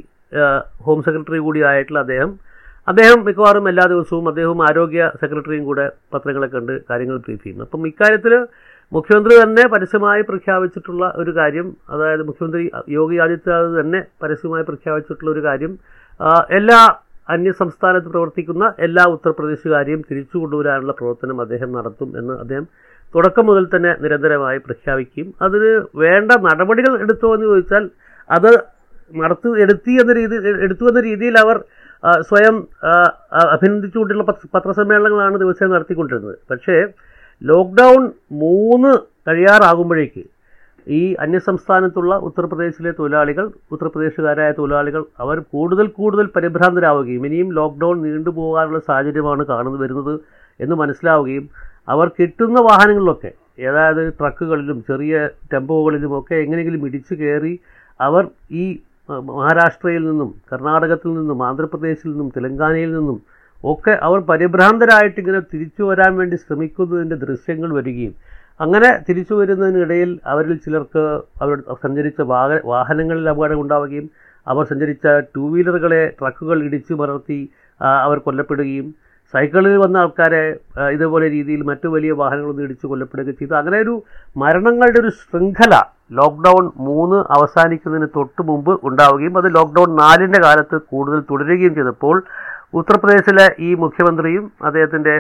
home 0.86 1.00
secretary 1.06 1.40
കൂടിയായിട്ടുള്ള 1.46 2.00
അദ്ദേഹം 2.06 2.30
അദ്ദേഹം 2.90 3.18
മിക്കവാറും 3.26 3.66
എല്ലാ 3.72 3.84
ദിവസവും 3.92 4.24
അദ്ദേഹവും 4.30 4.60
ആരോഗ്യ 4.68 5.02
സെക്രട്ടറിയും 5.20 5.64
കൂടെ 5.68 5.84
പത്രങ്ങളെ 6.14 6.48
കണ്ട് 6.54 6.72
കാര്യങ്ങൾ 6.90 7.16
ബ്രീഫ് 7.26 7.42
ചെയ്യുന്നു. 7.44 7.64
അപ്പം 7.66 7.86
ഇക്കാര്യത്തിൽ 7.90 8.32
മുഖ്യമന്ത്രി 8.92 9.34
തന്നെ 9.42 9.62
പരസ്യമായി 9.74 10.22
പ്രഖ്യാപിച്ചിട്ടുള്ള 10.30 11.04
ഒരു 11.20 11.32
കാര്യം 11.38 11.68
അതായത് 11.94 12.22
മുഖ്യമന്ത്രി 12.28 12.64
യോഗി 12.98 13.16
ആദിത്യനാഥ് 13.24 13.72
തന്നെ 13.80 14.00
പരസ്യമായി 14.22 14.64
പ്രഖ്യാപിച്ചിട്ടുള്ള 14.70 15.30
ഒരു 15.36 15.42
കാര്യം 15.48 15.72
എല്ലാ 16.58 16.80
അന്യ 17.28 17.52
സംസ്ഥാനത്ത് 17.60 18.08
പ്രവർത്തിക്കുന്ന 18.10 18.64
എല്ലാ 18.78 19.04
ഉത്തർപ്രദേശുകാരെയും 19.14 20.00
തിരിച്ചു 20.08 20.36
കൊണ്ടുവരാനുള്ള 20.38 20.92
പ്രവർത്തനം 20.92 21.38
അദ്ദേഹം 21.40 21.70
നടത്തും 21.76 22.10
എന്ന് 22.20 22.34
അദ്ദേഹം 22.34 22.66
തുടക്കം 23.14 23.46
മുതൽ 23.46 23.64
തന്നെ 23.74 23.92
നിരന്തരമായി 24.00 24.58
പ്രഖ്യാപിക്കുകയും 24.58 25.28
അതിന് 25.40 25.70
വേണ്ട 26.02 26.32
നടപടികൾ 26.46 26.92
എടുത്തോ 26.98 27.28
എന്ന് 27.34 27.46
ചോദിച്ചാൽ 27.50 27.84
അത് 28.30 28.50
നടത്തു 29.12 29.48
എടുത്തി 29.64 29.92
എന്ന 30.02 30.12
രീതി 30.12 30.36
എടുത്തു 30.66 30.84
എന്ന 30.90 31.00
രീതിയിൽ 31.00 31.34
അവർ 31.44 31.56
സ്വയം 32.28 32.56
അഭിനന്ദിച്ചുകൊണ്ടുള്ള 33.52 34.24
പത്ര- 34.24 34.50
പത്രസമ്മേളനങ്ങളാണ് 34.54 35.36
ദിവസം 35.38 35.72
നടത്തിക്കൊണ്ടിരുന്നത്. 35.74 36.36
പക്ഷേ 36.50 36.76
ലോക്ക്ഡൗൺ 37.42 38.02
മൂന്ന് 38.42 38.92
കഴിയാറാകുമ്പോഴേക്ക് 39.28 40.22
ഈ 40.86 41.14
അന്യസംസ്ഥാനത്തുള്ള 41.14 42.14
ഉത്തർപ്രദേശിലെ 42.18 42.90
തൊഴിലാളികൾ 42.90 43.44
ഉത്തർപ്രദേശുകാരായ 43.70 44.50
തൊഴിലാളികൾ 44.52 45.04
അവർ 45.18 45.38
കൂടുതൽ 45.52 45.86
കൂടുതൽ 45.86 46.26
പരിഭ്രാന്തരാവുകയും 46.26 47.24
ഇനിയും 47.26 47.52
ലോക്ക്ഡൗൺ 47.52 48.02
നീണ്ടുപോകാനുള്ള 48.02 48.78
സാഹചര്യമാണ് 48.78 49.44
കാണുന്നത് 49.44 49.80
വരുന്നത് 49.80 50.14
എന്ന് 50.60 50.76
മനസ്സിലാവുകയും 50.76 51.46
അവർ 51.88 52.08
കിട്ടുന്ന 52.18 52.58
വാഹനങ്ങളിലൊക്കെ 52.60 53.32
അതായത് 53.62 54.12
ട്രക്കുകളിലും 54.18 54.78
ചെറിയ 54.80 55.16
ടെമ്പോകളിലുമൊക്കെ 55.52 56.34
എങ്ങനെയെങ്കിലും 56.34 56.86
ഇടിച്ചു 56.86 57.14
കയറി 57.14 57.54
അവർ 58.00 58.24
ഈ 58.50 58.64
മഹാരാഷ്ട്രയിൽ 59.28 60.02
നിന്നും 60.06 60.34
കർണാടകത്തിൽ 60.52 61.10
നിന്നും 61.14 61.42
ആന്ധ്രാപ്രദേശിൽ 61.42 62.08
നിന്നും 62.10 62.28
തെലങ്കാനയിൽ 62.36 62.90
നിന്നും 62.92 63.18
ഒക്കെ 63.64 63.98
അവർ 64.02 64.18
പരിഭ്രാന്തരായിട്ട് 64.20 65.18
ഇങ്ങനെ 65.20 65.40
തിരിച്ചു 65.52 65.82
വരാൻ 65.82 66.16
വേണ്ടി 66.16 66.36
ശ്രമിക്കുന്നതിന്റെ 66.36 67.16
ദൃശ്യങ്ങൾ 67.16 67.74
വരികയും 67.74 68.14
അങ്ങനെ 68.60 68.90
തിരിച്ചു 69.06 69.34
വരുന്നതിനിടയിൽ 69.34 70.10
അവരിൽ 70.32 70.56
ചിലർക്ക് 70.64 71.02
അവർ 71.42 71.52
സഞ്ചരിച്ച 71.84 72.20
വാഹ 72.32 72.58
വാഹനങ്ങളിൽ 72.72 73.26
അപകടം 73.32 73.60
ഉണ്ടാവുകയും 73.62 74.06
അവർ 74.46 74.64
സഞ്ചരിച്ച 74.72 75.06
ടൂ 75.34 75.44
വീലറുകളെ 75.54 76.02
ട്രക്കുകൾ 76.18 76.58
ഇടിച്ചു 76.66 76.94
മലർത്തി 77.00 77.40
അവർ 78.04 78.18
കൊല്ലപ്പെടുകയും 78.26 78.86
സൈക്കിളിൽ 79.34 79.76
വന്ന 79.82 79.96
ആൾക്കാരെ 80.02 80.42
ഇതുപോലെ 80.94 81.26
രീതിയിൽ 81.34 81.60
മറ്റു 81.70 81.86
വലിയ 81.94 82.12
വാഹനങ്ങളൊന്നും 82.20 82.66
ഇടിച്ചു 82.66 82.86
കൊല്ലപ്പെടുകയും 82.86 83.36
ചെയ്തു. 83.38 83.54
അങ്ങനെ 83.60 83.78
ഒരു 83.84 83.94
മരണങ്ങളുടെ 84.36 85.00
ഒരു 85.02 85.10
ശൃംഖല 85.20 85.74
ലോക്ക്ഡൗൺ 86.18 86.64
മൂന്ന് 86.88 87.18
അവസാനിക്കുന്നതിന് 87.36 88.08
തൊട്ട് 88.16 88.42
മുമ്പ് 88.50 88.72
ഉണ്ടാവുകയും 88.88 89.36
അത് 89.38 89.48
ലോക്ക്ഡൗൺ 89.56 89.90
നാലിന്റെ 90.02 90.40
കാലത്ത് 90.46 90.78
കൂടുതൽ 90.92 91.20
തുടരുകയും 91.30 91.74
ചെയ്തപ്പോൾ 91.78 92.16
ഉത്തർപ്രദേശിലെ 92.80 93.46
ഈ 93.66 93.70
മുഖ്യമന്ത്രിയും 93.82 94.44
അദ്ദേഹത്തിന്റെ 94.66 95.14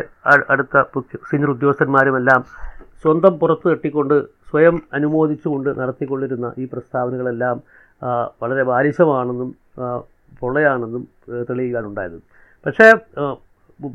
അടുത്ത 0.52 0.76
സീനിയർ 1.30 1.50
ഉദ്യോഗസ്ഥന്മാരുമെല്ലാം 1.50 2.40
സ്വന്തം 3.04 3.34
പുറത്ത് 3.40 3.66
തട്ടിക്കൊണ്ട് 3.70 4.16
സ്വയം 4.50 4.76
അനുമോദിച്ചുകൊണ്ട് 4.96 5.70
നടത്തിക്കൊണ്ടിരുന്ന 5.80 6.46
ഈ 6.62 6.64
പ്രസ്താവനകളെല്ലാം 6.72 7.56
വളരെ 8.42 8.62
ബാലിശമാണെന്നും 8.70 9.50
പൊള്ളയാണെന്നും 10.40 11.02
തെളിയിക്കാനുണ്ടായത്. 11.48 12.18
പക്ഷേ 12.66 12.86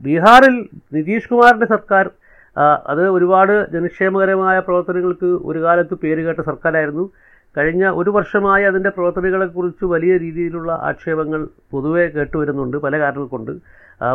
ബീഹാറിൽ 0.05 0.55
നിതീഷ് 0.95 1.29
കുമാറിന്റെ 1.31 1.67
സർക്കാർ 1.73 2.05
അത് 2.91 3.03
ഒരുപാട് 3.15 3.53
ജനക്ഷേമകരമായ 3.73 4.57
പ്രവർത്തനങ്ങൾക്ക് 4.67 5.29
ഒരു 5.49 5.59
കാലത്ത് 5.65 5.95
പേരുകേട്ട 6.03 6.41
സർക്കാരായിരുന്നു. 6.51 7.05
കഴിഞ്ഞ 7.55 7.85
ഒരു 7.99 8.11
വർഷമായി 8.17 8.63
അതിന്റെ 8.69 8.91
പ്രവർത്തനങ്ങളെക്കുറിച്ച് 8.95 9.85
വലിയ 9.93 10.13
രീതിയിലുള്ള 10.23 10.71
ആക്ഷേപങ്ങൾ 10.89 11.41
പൊതുവെ 11.73 12.05
കേട്ടുവരുന്നുണ്ട് 12.15 12.77
പല 12.85 12.93
കാരണങ്ങൾ 13.03 13.29
കൊണ്ട് 13.35 13.53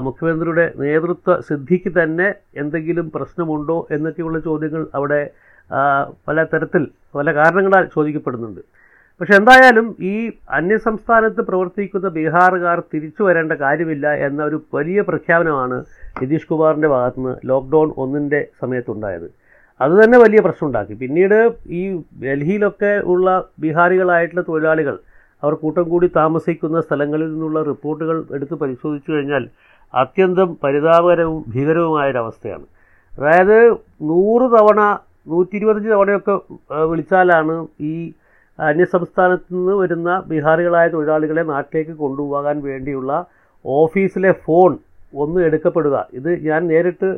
മുഖ്യമന്ത്രിയുടെ 0.06 0.66
നേതൃത്വ 0.82 1.34
സിദ്ധിക്ക് 1.48 1.90
തന്നെ 1.98 2.28
എന്തെങ്കിലും 2.62 3.06
പ്രശ്നമുണ്ടോ 3.16 3.78
എന്നൊക്കെയുള്ള 3.96 4.38
ചോദ്യങ്ങൾ 4.48 4.84
അവിടെ 4.98 5.20
പല 6.28 6.38
തരത്തിൽ 6.52 6.82
പല 7.18 7.28
കാരണങ്ങളാൽ 7.40 7.84
ചോദിക്കപ്പെടുന്നുണ്ട്. 7.94 8.62
പക്ഷെ 9.20 9.34
എന്തായാലും 9.40 9.86
ഈ 10.12 10.14
അന്യസംസ്ഥാനത്ത് 10.58 11.42
പ്രവർത്തിക്കുന്ന 11.48 12.08
ബീഹാറുകാർ 12.16 12.78
തിരിച്ചു 12.92 13.22
വരേണ്ട 13.26 13.52
കാര്യമില്ല 13.64 14.06
എന്ന 14.26 14.40
ഒരു 14.48 14.58
വലിയ 14.76 15.00
പ്രഖ്യാപനമാണ് 15.10 15.76
നിതീഷ് 16.20 16.48
കുമാറിന്റെ 16.50 16.88
ഭാഗത്തുനിന്ന് 16.94 17.34
ലോക്ക്ഡൗൺ 17.50 17.90
ഒന്നിന്റെ 18.04 18.40
സമയത്തുണ്ടായത്. 18.62 19.28
അത് 19.80 19.94
തന്നെ 20.00 20.16
വലിയ 20.18 20.40
പ്രശ്നം 20.40 20.66
ഉണ്ടാക്കി 20.66 20.94
പിന്നീട് 20.94 21.38
ഈ 21.78 21.82
ഡൽഹിയിലൊക്കെ 22.22 22.92
ഉള്ള 23.12 23.28
ബീഹാറികളായിട്ടുള്ള 23.60 24.42
തൊഴിലാളികൾ 24.42 24.96
അവർ 25.42 25.54
കൂട്ടം 25.54 25.86
കൂടി 25.88 26.06
താമസിക്കുന്ന 26.16 26.80
സ്ഥലങ്ങളിൽ 26.80 27.28
നിന്നുള്ള 27.32 27.60
റിപ്പോർട്ടുകൾ 27.62 28.18
എടുത്ത് 28.34 28.54
പരിശോധിച്ചു 28.54 29.10
കഴിഞ്ഞാൽ 29.12 29.44
അത്യന്തം 29.94 30.48
പരിതാപകരവും 30.62 31.40
ഭീകരവുമായൊരവസ്ഥയാണ്. 31.54 32.64
അതായത് 33.12 33.58
നൂറ് 34.10 34.46
തവണ 34.56 34.80
നൂറ്റി 35.26 35.54
ഇരുപത്തഞ്ച് 35.56 35.90
തവണയൊക്കെ 35.90 36.34
വിളിച്ചാലാണ് 36.90 37.54
ഈ 37.90 37.94
അന്യസംസ്ഥാനത്ത് 38.58 39.54
നിന്ന് 39.54 39.74
വരുന്ന 39.74 40.10
ബീഹാറികളായ 40.26 40.88
തൊഴിലാളികളെ 40.88 41.42
നാട്ടിലേക്ക് 41.42 41.94
കൊണ്ടുപോകാൻ 42.02 42.56
വേണ്ടിയുള്ള 42.62 43.12
ഓഫീസിലെ 43.64 44.32
ഫോൺ 44.44 44.72
ഒന്ന് 45.22 45.40
എടുക്കപ്പെടുക. 45.48 45.96
ഇത് 46.18 46.30
ഞാൻ 46.48 46.60
നേരിട്ട് 46.70 47.08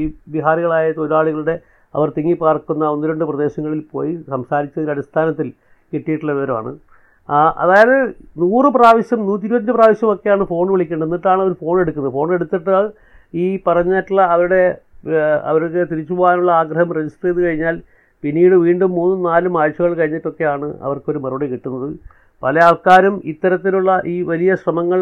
ഈ 0.00 0.02
ബിഹാറികളായ 0.34 0.92
തൊഴിലാളികളുടെ 0.98 1.56
അവർ 1.94 2.08
തിങ്ങിപ്പാർക്കുന്ന 2.16 2.84
ഒന്ന് 2.94 3.06
രണ്ട് 3.10 3.24
പ്രദേശങ്ങളിൽ 3.30 3.80
പോയി 3.94 4.12
സംസാരിച്ചതിന്റെ 4.34 4.92
അടിസ്ഥാനത്തിൽ 4.94 5.48
കിട്ടിയിട്ടുള്ള 5.92 6.32
വിവരമാണ്. 6.38 6.72
അതായത് 7.62 7.96
നൂറ് 8.42 8.68
പ്രാവശ്യം 8.76 9.20
നൂറ്റി 9.28 9.46
ഇരുപത്തഞ്ച് 9.48 9.74
പ്രാവശ്യമൊക്കെയാണ് 9.78 10.44
ഫോൺ 10.52 10.66
വിളിക്കേണ്ടത്. 10.72 11.08
എന്നിട്ടാണ് 11.08 11.40
അവർ 11.44 11.52
ഫോൺ 11.62 11.76
എടുക്കുന്നത്. 11.82 12.12
ഫോൺ 12.18 12.28
എടുത്തിട്ട് 12.36 12.76
ഈ 13.42 13.46
പറഞ്ഞിട്ടുള്ള 13.66 14.22
അവരുടെ 14.34 14.62
അവർക്ക് 15.50 15.82
തിരിച്ചു 15.90 16.14
പോകാനുള്ള 16.14 16.52
ആഗ്രഹം 16.62 16.88
രജിസ്റ്റർ 16.96 17.26
ചെയ്ത് 17.28 17.40
കഴിഞ്ഞാൽ 17.44 17.76
പിന്നീട് 18.22 18.54
വീണ്ടും 18.64 18.90
മൂന്നും 18.96 19.20
നാലും 19.28 19.54
ആഴ്ചകൾ 19.60 19.92
കഴിഞ്ഞിട്ടൊക്കെയാണ് 20.00 20.66
അവർക്കൊരു 20.86 21.20
മറുപടി 21.24 21.46
കിട്ടുന്നത്. 21.52 21.86
പല 22.42 22.58
ആൾക്കാരും 22.64 23.14
ഇത്തരത്തിലുള്ള 23.32 23.90
ഈ 24.14 24.16
വലിയ 24.30 24.50
ശ്രമങ്ങൾ 24.62 25.00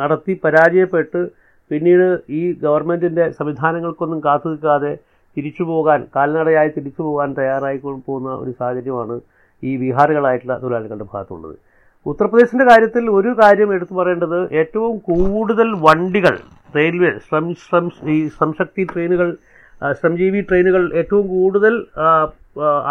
നടത്തി 0.00 0.32
പരാജയപ്പെട്ട് 0.44 1.20
പിന്നീട് 1.70 2.06
ഈ 2.38 2.42
ഗവൺമെന്റിന്റെ 2.64 3.24
സംവിധാനങ്ങൾക്കൊന്നും 3.38 4.20
കാത്തു 4.26 4.48
നിൽക്കാതെ 4.52 4.92
തിരിച്ചു 5.36 5.64
പോകാൻ 5.70 6.00
കാൽനടയായി 6.16 6.70
തിരിച്ചു 6.76 7.02
പോകാൻ 7.06 7.28
തയ്യാറായി 7.38 7.78
പോകുന്ന 7.84 8.30
ഒരു 8.42 8.52
സാഹചര്യമാണ് 8.60 9.16
ഈ 9.62 9.70
ബീഹാറുകളായിട്ടുള്ള 9.82 10.54
തൊഴിലാളികളുടെ 10.62 11.06
ഭാഗത്തുള്ളത്. 11.14 11.56
ഉത്തർപ്രദേശിന്റെ 12.06 12.64
കാര്യത്തിൽ 12.70 13.04
ഒരു 13.18 13.30
കാര്യം 13.40 13.70
എടുത്തു 13.76 13.94
പറയേണ്ടത് 14.00 14.38
ഏറ്റവും 14.60 14.94
കൂടുതൽ 15.08 15.68
വണ്ടികൾ 15.86 16.34
റെയിൽവേ 16.76 17.10
ശ്രം 17.26 17.46
ശ്രം 17.64 17.84
ഈ 18.14 18.16
ശ്രംശക്തി 18.36 18.82
ട്രെയിനുകൾ 18.92 19.28
ശ്രംജീവി 20.00 20.40
ട്രെയിനുകൾ 20.48 20.82
ഏറ്റവും 21.00 21.24
കൂടുതൽ 21.34 21.74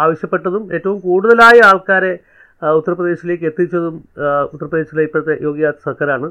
ആവശ്യപ്പെട്ടതും 0.04 0.64
ഏറ്റവും 0.76 0.98
കൂടുതലായ 1.06 1.58
ആൾക്കാരെ 1.70 2.12
ഉത്തർപ്രദേശിലേക്ക് 2.78 3.46
എത്തിച്ചതും 3.50 3.96
ഉത്തർപ്രദേശിലെ 4.54 5.02
ഇപ്പോഴത്തെ 5.08 5.34
യോഗി 5.46 5.62
ആദിത്യ 5.68 5.84
സർക്കാരാണ്. 5.88 6.28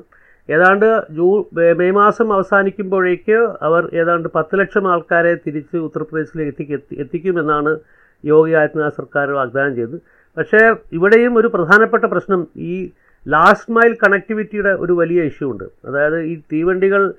ഏതാണ്ട് 0.49 0.86
ജൂൺ 1.12 1.39
മെയ് 1.77 1.91
മാസം 1.91 2.33
അവസാനിക്കുമ്പോഴേക്ക് 2.33 3.38
അവർ 3.62 3.89
ഏതാണ്ട് 3.93 4.27
പത്ത് 4.36 4.60
ലക്ഷം 4.60 4.91
ആൾക്കാരെ 4.91 5.33
തിരിച്ച് 5.47 5.77
ഉത്തർപ്രദേശിലേക്ക് 5.77 6.51
എത്തിക്കും 6.51 6.75
എത്തി- 6.75 6.99
എത്തിക്കുമെന്നാണ് 6.99 7.71
യോഗി 8.23 8.51
ആദിത്യനാഥ് 8.51 8.97
സർക്കാർ 8.97 9.31
വാഗ്ദാനം 9.31 9.75
ചെയ്തത്. 9.75 9.97
പക്ഷേ 10.38 10.62
ഇവിടെയും 10.91 11.38
ഒരു 11.38 11.47
പ്രധാനപ്പെട്ട 11.47 12.05
പ്രശ്നം 12.05 12.47
ഈ 12.57 12.91
ലാസ്റ്റ് 13.25 13.73
മൈൽ 13.73 13.93
കണക്ടിവിറ്റിയുടെ 14.03 14.69
ഒരു 14.69 14.93
വലിയ 14.93 15.21
ഇഷ്യൂ 15.21 15.51
ഉണ്ട്. 15.51 15.63
അതായത് 15.88 16.19
ഈ 16.21 16.36
തീവണ്ടികൾ 16.53 17.13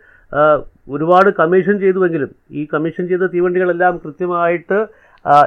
ഒരുപാട് 0.89 1.31
കമ്മീഷൻ 1.31 1.79
ചെയ്തുവെങ്കിലും 1.79 2.31
ഈ 2.51 2.63
കമ്മീഷൻ 2.73 3.09
ചെയ്ത 3.09 3.27
തീവണ്ടികളെല്ലാം 3.35 4.01
കൃത്യമായിട്ട് 4.05 4.79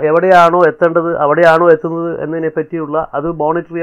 എവിടെയാണോ 0.03 0.59
എത്തേണ്ടത് 0.67 1.15
അവിടെയാണോ 1.15 1.71
എത്തുന്നത് 1.71 2.09
എന്നതിനെ 2.23 2.51
പറ്റിയുള്ള 2.57 3.07
അത് 3.13 3.27
മോണിറ്റർ 3.31 3.75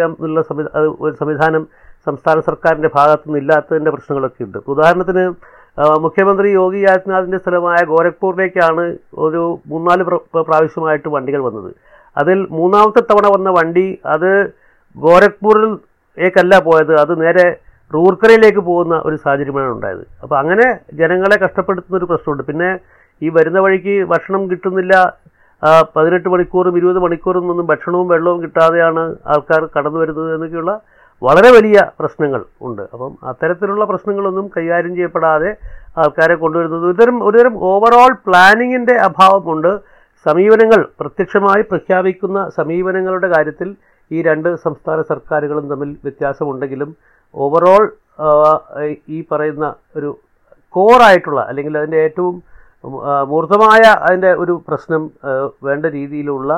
ഒരു 1.00 1.14
സംവിധാനം 1.20 1.62
സംസ്ഥാന 2.08 2.40
സർക്കാരിന്റെ 2.40 2.90
ഭാഗത്തു 2.94 3.26
നിന്നില്ലാത്തതിന്റെ 3.26 3.90
പ്രശ്നങ്ങളൊക്കെ 3.90 4.44
ഉണ്ട്. 4.44 4.58
ഉദാഹരണത്തിന് 4.68 5.24
മുഖ്യമന്ത്രി 5.98 6.50
യോഗി 6.50 6.84
ആദിത്യനാഥിന്റെ 6.90 7.38
സ്ഥലമായ 7.38 7.84
ഗോരഖ്പൂരിലേക്കാണ് 7.84 8.96
ഒരു 9.18 9.58
മൂന്നാൽ 9.66 10.02
പ്ര- 10.02 10.40
പ്രാവശ്യമായിട്ട് 10.40 11.08
വണ്ടികൾ 11.08 11.38
വന്നത്. 11.38 11.74
അതിൽ 12.16 12.46
മൂന്നാമത്തെ 12.50 13.00
തവണ 13.00 13.26
വന്ന 13.26 13.50
വണ്ടി 13.50 13.98
അത് 14.06 14.30
ഗോരഖ്പൂരിലേക്കല്ല 14.96 16.58
പോയത് 16.58 16.94
അത് 16.94 17.20
നേരെ 17.22 17.56
റൂർക്കരയിലേക്ക് 17.94 18.58
പോകുന്ന 18.58 19.02
ഒരു 19.04 19.16
സാഹചര്യമാണ് 19.16 19.70
ഉണ്ടായത്. 19.70 20.04
അപ്പോൾ 20.22 20.38
അങ്ങനെ 20.38 20.80
ജനങ്ങളെ 20.94 21.38
കഷ്ടപ്പെടുത്തുന്ന 21.38 21.98
ഒരു 21.98 22.04
പ്രശ്നമുണ്ട്. 22.04 22.42
പിന്നെ 22.42 22.78
ഈ 23.22 23.28
വരുന്ന 23.28 23.60
വഴിക്ക് 23.60 24.04
ഭക്ഷണം 24.04 24.50
കിട്ടുന്നില്ല 24.50 25.12
പതിനെട്ട് 25.96 26.28
മണിക്കൂറും 26.28 26.76
ഇരുപത് 26.76 26.98
മണിക്കൂറും 26.98 27.50
ഒന്നും 27.50 27.66
ഭക്ഷണവും 27.66 28.08
വെള്ളവും 28.08 28.42
കിട്ടാതെയാണ് 28.42 29.16
ആൾക്കാർ 29.26 29.68
കടന്നു 29.78 30.00
വരുന്നത് 30.00 30.34
എന്നൊക്കെയുള്ള 30.34 30.80
വളരെ 31.26 31.50
വലിയ 31.56 31.78
പ്രശ്നങ്ങൾ 31.98 32.40
ഉണ്ട്. 32.66 32.82
അപ്പം 32.94 33.12
അത്തരത്തിലുള്ള 33.30 33.84
പ്രശ്നങ്ങളൊന്നും 33.90 34.46
കൈകാര്യം 34.56 34.92
ചെയ്യപ്പെടാതെ 34.98 35.50
ആൾക്കാരെ 36.02 36.36
കൊണ്ടുവരുന്നത് 36.42 36.84
ഒരുതരം 36.88 37.16
ഒരുതരം 37.28 37.54
ഓവറോൾ 37.70 38.12
പ്ലാനിങ്ങിന്റെ 38.26 38.94
അഭാവമുണ്ട്. 39.06 39.72
സമീപനങ്ങൾ 40.26 40.80
പ്രത്യക്ഷമായി 41.00 41.62
പ്രഖ്യാപിക്കുന്ന 41.70 42.38
സമീപനങ്ങളുടെ 42.58 43.28
കാര്യത്തിൽ 43.34 43.68
ഈ 44.10 44.18
രണ്ട് 44.28 44.48
സംസ്ഥാന 44.66 44.98
സർക്കാരുകളും 45.10 45.66
തമ്മിൽ 45.72 45.90
വ്യത്യാസമുണ്ടെങ്കിലും 46.06 46.90
ഓവറോൾ 47.34 47.84
ഈ 49.16 49.18
പറയുന്ന 49.30 49.66
ഒരു 49.98 50.10
കോറായിട്ടുള്ള 50.74 51.40
അല്ലെങ്കിൽ 51.50 51.74
അതിന്റെ 51.80 52.00
ഏറ്റവും 52.06 52.36
മൂർത്തമായ 53.32 53.82
അതിന്റെ 54.06 54.30
ഒരു 54.42 54.54
പ്രശ്നം 54.68 55.02
വേണ്ട 55.66 55.86
രീതിയിലുള്ള 55.98 56.52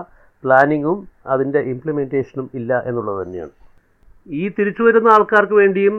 പ്ലാനിങ്ങും 0.45 0.99
അതിന്റെ 1.33 1.61
ഇംപ്ലിമെന്റേഷനും 1.73 2.47
ഇല്ല 2.59 2.71
എന്നുള്ളത് 2.89 3.19
തന്നെയാണ്. 3.23 3.53
ഈ 4.27 4.43
തിരിച്ചു 4.49 4.83
വരുന്ന 4.83 5.09
ആൾക്കാർക്ക് 5.09 5.55
വേണ്ടിയും 5.55 5.97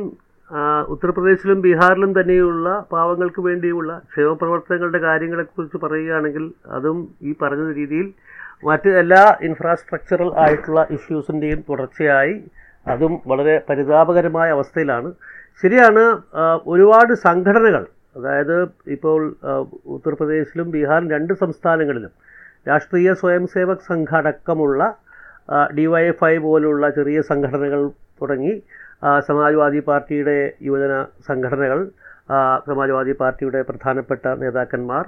ഉത്തർപ്രദേശിലും 0.89 1.59
ബീഹാറിലും 1.61 2.11
തന്നെയുള്ള 2.19 2.69
പാവങ്ങൾക്ക് 2.91 3.41
വേണ്ടിയുമുള്ള 3.41 3.91
ക്ഷേമപ്രവർത്തനങ്ങളുടെ 4.11 4.99
കാര്യങ്ങളെക്കുറിച്ച് 4.99 5.77
പറയുകയാണെങ്കിൽ 5.77 6.45
അതും 6.77 6.97
ഈ 7.21 7.33
പറഞ്ഞ 7.41 7.65
രീതിയിൽ 7.71 8.07
മറ്റ് 8.65 8.89
എല്ലാ 8.89 9.23
ഇൻഫ്രാസ്ട്രക്ചറൽ 9.41 10.29
ആയിട്ടുള്ള 10.37 10.81
ഇഷ്യൂസിന്റെയും 10.89 11.61
തുടർച്ചയായി 11.69 12.35
അതും 12.87 13.13
വളരെ 13.25 13.55
പരിതാപകരമായ 13.69 14.49
അവസ്ഥയിലാണ്. 14.49 15.09
ശരിയാണ് 15.63 16.03
ഒരുപാട് 16.65 17.13
സംഘടനകൾ 17.27 17.83
അതായത് 18.17 18.57
ഇപ്പോൾ 18.87 19.19
ഉത്തർപ്രദേശിലും 19.85 20.67
ബീഹാറിലും 20.71 21.11
രണ്ട് 21.11 21.33
സംസ്ഥാനങ്ങളിലും 21.33 22.13
രാഷ്ട്രീയ 22.67 23.11
സ്വയം 23.13 23.43
സേവക് 23.47 23.87
സംഘ 23.87 24.09
അടക്കമുള്ള 24.17 24.81
ഡി 25.77 25.85
വൈ 25.85 26.03
എഫ് 26.03 26.25
ഐ 26.25 26.35
പോലുള്ള 26.37 26.85
ചെറിയ 26.89 27.21
സംഘടനകൾ 27.21 27.81
തുടങ്ങി. 28.21 28.53
സമാജ്വാദി 29.27 29.81
പാർട്ടിയുടെ 29.89 30.37
യുവജന 30.67 30.93
സംഘടനകൾ 31.29 31.79
സമാജ്വാദി 32.69 33.13
പാർട്ടിയുടെ 33.21 33.59
പ്രധാനപ്പെട്ട 33.69 34.25
നേതാക്കന്മാർ 34.41 35.05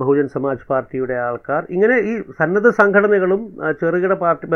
ബഹുജൻ 0.00 0.26
സമാജ് 0.34 0.66
പാർട്ടിയുടെ 0.70 1.16
ആൾക്കാർ. 1.28 1.62
ഇങ്ങനെ 1.74 1.96
ഈ 2.10 2.12
സന്നദ്ധ 2.38 2.68
സംഘടനകളും 2.80 3.42
ചെറുകിട 3.80 4.14
പാർട്ടി 4.22 4.46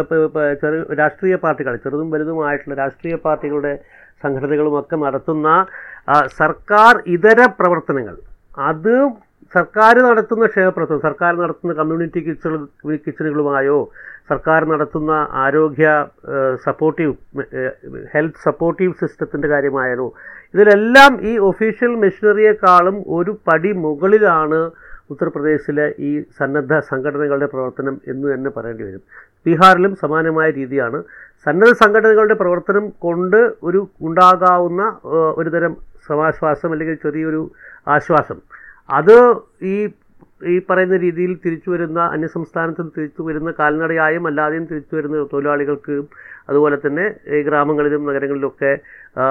ചെറു 0.63 0.79
രാഷ്ട്രീയ 1.01 1.37
പാർട്ടികൾ 1.45 1.75
ചെറുതും 1.85 2.09
വലുതുമായിട്ടുള്ള 2.15 2.77
രാഷ്ട്രീയ 2.83 3.17
പാർട്ടികളുടെ 3.27 3.73
സംഘടനകളുമൊക്കെ 4.25 4.97
നടത്തുന്ന 5.05 5.49
സർക്കാർ 6.41 6.95
ഇതര 7.17 7.41
പ്രവർത്തനങ്ങൾ. 7.61 8.17
അത് 8.71 8.95
സർക്കാർ 9.53 9.95
നടത്തുന്ന 10.07 10.45
ക്ഷേമപ്രവർത്തനം 10.53 11.07
സർക്കാർ 11.07 11.33
നടത്തുന്ന 11.43 11.73
കമ്മ്യൂണിറ്റി 11.81 12.21
കിച്ചണു 12.27 12.59
കിച്ചണുകളുമായോ 13.05 13.79
സർക്കാർ 14.31 14.61
നടത്തുന്ന 14.73 15.13
ആരോഗ്യ 15.45 15.87
സപ്പോർട്ടീവ് 16.67 17.15
ഹെൽത്ത് 18.13 18.43
സപ്പോർട്ടീവ് 18.49 18.93
സിസ്റ്റത്തിന്റെ 19.01 19.49
കാര്യമായാലോ 19.55 20.07
ഇതിലെല്ലാം 20.55 21.13
ഈ 21.31 21.33
ഒഫീഷ്യൽ 21.49 21.93
മെഷീനറിയേക്കാളും 22.05 22.97
ഒരു 23.17 23.33
പടി 23.49 23.73
മുകളിലാണ് 23.87 24.61
ഉത്തർപ്രദേശിലെ 25.13 25.87
ഈ 26.09 26.11
സന്നദ്ധ 26.39 26.75
സംഘടനകളുടെ 26.91 27.49
പ്രവർത്തനം 27.55 27.95
എന്ന് 28.13 28.27
തന്നെ 28.33 28.51
പറയേണ്ടി 28.57 28.85
വരും. 28.89 29.03
ബീഹാറിലും 29.47 29.93
സമാനമായ 30.03 30.49
രീതിയാണ്. 30.59 30.99
സന്നദ്ധ 31.47 31.75
സംഘടനകളുടെ 31.83 32.37
പ്രവർത്തനം 32.43 32.85
കൊണ്ട് 33.05 33.41
ഒരു 33.69 33.81
ഉണ്ടാകാവുന്ന 34.09 34.83
ഒരുതരം 35.41 35.75
സമാശ്വാസം 36.09 36.71
അല്ലെങ്കിൽ 36.75 36.99
ചെറിയൊരു 37.05 37.43
ആശ്വാസം. 37.97 38.39
അത് 38.91 39.17
ഈ 39.67 39.77
ഈ 40.49 40.57
പറയുന്ന 40.69 40.97
രീതിയിൽ 40.99 41.33
തിരിച്ചു 41.43 41.69
വരുന്ന 41.73 42.01
അന്യസംസ്ഥാനത്ത് 42.13 42.85
തിരിച്ചു 42.95 43.23
വരുന്ന 43.27 43.51
കാൽനടയായും 43.59 44.25
അല്ലാതെയും 44.29 44.65
തിരിച്ചു 44.71 44.95
വരുന്ന 44.97 45.25
തൊഴിലാളികൾക്ക് 45.33 45.97
അതുപോലെ 46.49 46.77
തന്നെ 46.79 47.05
ഈ 47.31 47.41
ഗ്രാമങ്ങളിലും 47.43 48.07
നഗരങ്ങളിലുമൊക്കെ 48.09 48.73
ആ, 49.17 49.25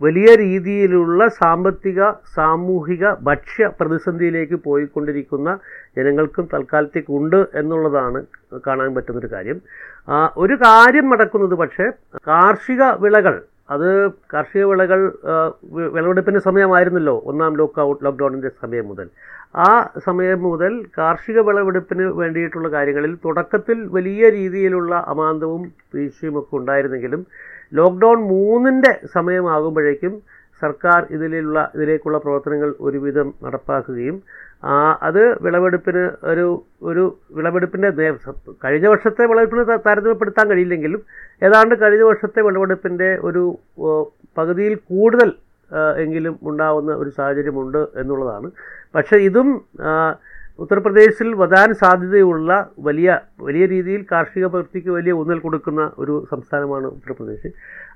വലിയ 0.00 0.28
രീതിയിലുള്ള 0.42 1.20
സാമ്പത്തിക 1.38 2.00
സാമൂഹിക 2.34 3.04
ഭക്ഷ്യ 3.26 3.66
പ്രതിസന്ധിയിലേക്ക് 3.78 4.56
പോയിക്കൊണ്ടിരിക്കുന്ന 4.64 5.48
ജനങ്ങൾക്കും 5.96 6.46
തൽക്കാലത്തേക്ക് 6.52 7.12
ഉണ്ട് 7.18 7.40
എന്നുള്ളതാണ് 7.60 8.20
കാണാൻ 8.66 8.90
പറ്റുന്നൊരു 8.96 9.30
കാര്യം. 9.32 9.58
ഒരു 10.38 10.56
കാര്യം 10.62 11.06
നടക്കുന്നത് 11.10 11.56
പക്ഷേ 11.58 11.86
കാർഷിക 12.28 12.82
വിളകൾ 13.02 13.36
അത് 13.68 13.88
കാർഷിക 14.32 14.64
വിളകൾ 14.64 15.00
വിളവെടുപ്പിന്റെ 15.94 16.40
സമയമായിരുന്നല്ലോ 16.40 17.16
ഒന്നാം 17.30 17.52
ലോക്ക് 17.56 17.84
ലോക്ക്ഡൗണിന്റെ 18.06 18.50
സമയം 18.62 18.86
മുതൽ. 18.88 19.08
ആ 19.66 19.70
സമയം 20.06 20.40
മുതൽ 20.42 20.72
കാർഷിക 20.98 21.38
വിളവെടുപ്പിന് 21.40 22.06
വേണ്ടിയിട്ടുള്ള 22.20 22.68
കാര്യങ്ങളിൽ 22.68 23.12
തുടക്കത്തിൽ 23.26 23.78
വലിയ 23.96 24.30
രീതിയിലുള്ള 24.30 24.94
അമാന്തവും 25.14 25.62
വീഴ്ചയുമൊക്കെ 25.94 26.56
ഉണ്ടായിരുന്നെങ്കിലും 26.56 27.22
ലോക്ക്ഡൗൺ 27.72 28.18
മൂന്നിന്റെ 28.34 28.92
സമയമാകുമ്പോഴേക്കും 29.16 30.14
സർക്കാർ 30.62 31.00
ഇതിലുള്ള 31.16 31.58
ഇതിലേക്കുള്ള 31.74 32.18
പ്രവർത്തനങ്ങൾ 32.18 32.70
ഒരുവിധം 32.80 33.28
നടപ്പാക്കുകയും 33.44 34.16
അത് 35.02 35.42
വിളവെടുപ്പിന് 35.42 36.10
ഒരു 36.22 36.62
ഒരു 36.82 37.18
വിളവെടുപ്പിന്റെ 37.30 37.90
കഴിഞ്ഞ 38.64 38.86
വർഷത്തെ 38.86 39.26
വിളവെടുപ്പിന് 39.26 39.78
താരതമ്യപ്പെടുത്താൻ 39.86 40.48
കഴിയില്ലെങ്കിലും 40.48 41.02
ഏതാണ്ട് 41.42 41.80
കഴിഞ്ഞ 41.80 42.02
വർഷത്തെ 42.02 42.40
വിളവെടുപ്പിന്റെ 42.42 43.18
ഒരു 43.22 43.58
പകുതിയിൽ 44.38 44.74
കൂടുതൽ 44.74 45.32
എങ്കിലും 45.98 46.38
ഉണ്ടാവുന്ന 46.42 46.92
ഒരു 46.92 47.10
സാഹചര്യമുണ്ട് 47.10 47.78
എന്നുള്ളതാണ്. 47.78 48.50
പക്ഷേ 48.94 49.16
ഇതും 49.16 49.64
ഉത്തർപ്രദേശിൽ 50.58 51.34
വരാൻ 51.34 51.74
സാധ്യതയുള്ള 51.74 52.70
വലിയ 52.78 53.20
വലിയ 53.40 53.66
രീതിയിൽ 53.66 54.06
കാർഷിക 54.12 54.46
വൃത്തിക്ക് 54.46 54.88
വലിയ 54.88 55.12
ഊന്നൽ 55.12 55.38
കൊടുക്കുന്ന 55.38 55.90
ഒരു 55.98 56.26
സംസ്ഥാനമാണ് 56.30 56.86
ഉത്തർപ്രദേശ്. 56.86 57.48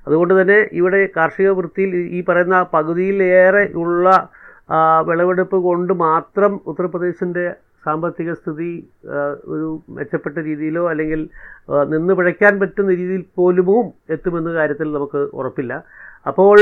അതുകൊണ്ട് 0.07 0.41
തന്നെ 0.41 0.69
ഇവിടെ 0.71 1.09
കാർഷിക 1.17 1.49
വൃത്തിയിൽ 1.49 1.95
ഈ- 1.95 2.23
പറയുന്ന 2.29 2.65
പകുതിയിലേറെ 2.73 3.71
ഉള്ള 3.75 4.09
ആ, 4.09 4.42
വിളവെടുപ്പ് 5.07 5.57
കൊണ്ട് 5.67 5.93
മാത്രം 5.93 6.53
ഉത്തർപ്രദേശിന്റെ 6.71 7.45
സാമ്പത്തിക 7.85 8.33
സ്ഥിതി 8.33 8.71
ഒരു 9.53 9.67
മെച്ചപ്പെട്ട 9.95 10.37
രീതിയിലോ 10.37 10.83
അല്ലെങ്കിൽ 10.91 11.21
നിന്ന് 11.93 12.13
പിഴയ്ക്കാൻ 12.19 12.53
പറ്റുന്ന 12.59 12.91
രീതിയിൽ 13.01 13.23
പോലുമോ 13.39 13.77
എത്തുമെന്ന 14.15 14.53
കാര്യത്തിൽ 14.53 14.87
നമുക്ക് 14.93 15.21
ഉറപ്പില്ല. 15.39 15.73
അപ്പോൾ 16.27 16.59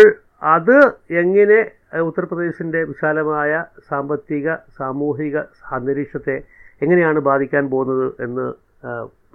അത് 0.56 0.78
എങ്ങനെ 1.22 1.60
ഉത്തർപ്രദേശിന്റെ 2.08 2.80
വിശാലമായ 2.92 3.52
സാമ്പത്തിക 3.90 4.56
സാമൂഹിക 4.80 5.38
അന്തരീക്ഷത്തെ 5.78 6.38
എങ്ങനെയാണ് 6.84 7.20
ബാധിക്കാൻ 7.30 7.64
പോകുന്നത് 7.70 8.08
എന്ന് 8.26 8.46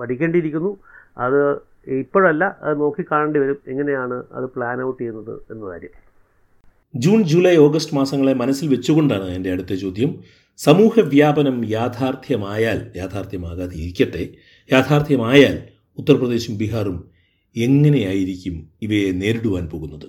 പഠിക്കേണ്ടിയിരിക്കുന്നു. 0.00 0.72
അത് 1.26 1.40
ഇപ്പോഴല്ല 2.00 2.44
അത് 2.64 2.74
നോക്കിക്കാണേണ്ടി 2.81 3.38
വരും 3.44 3.59
എങ്ങനെയാണ് 3.72 4.16
അത് 4.37 4.46
പ്ലാൻ 4.55 4.79
ഔട്ട് 4.87 4.98
ചെയ്യുന്നത് 5.02 5.35
എന്ന 5.52 5.62
കാര്യം. 5.70 5.94
ജൂൺ 7.04 7.20
ജൂലൈ 7.22 7.56
ഓഗസ്റ്റ് 7.56 7.94
മാസങ്ങളെ 7.96 8.32
മനസ്സിൽ 8.32 8.66
വെച്ചുകൊണ്ടാണ് 8.68 9.28
എന്റെ 9.37 9.50
അടുത്ത 9.52 9.74
ചോദ്യം. 9.74 10.11
സമൂഹ 10.59 11.00
വ്യാപനം 11.00 11.56
യാഥാർത്ഥ്യമായാൽ 11.68 12.78
യാഥാർത്ഥ്യമാകാതെ 12.96 13.74
ഇരിക്കട്ടെ 13.76 14.24
യാഥാർത്ഥ്യമായാൽ 14.72 15.56
ഉത്തർപ്രദേശും 15.98 16.54
ബീഹാറും 16.59 16.98
എങ്ങനെയായിരിക്കും 17.56 18.68
ഇവയെ 18.82 19.11
നേരിടുവാൻ 19.12 19.64
പോകുന്നത്? 19.72 20.09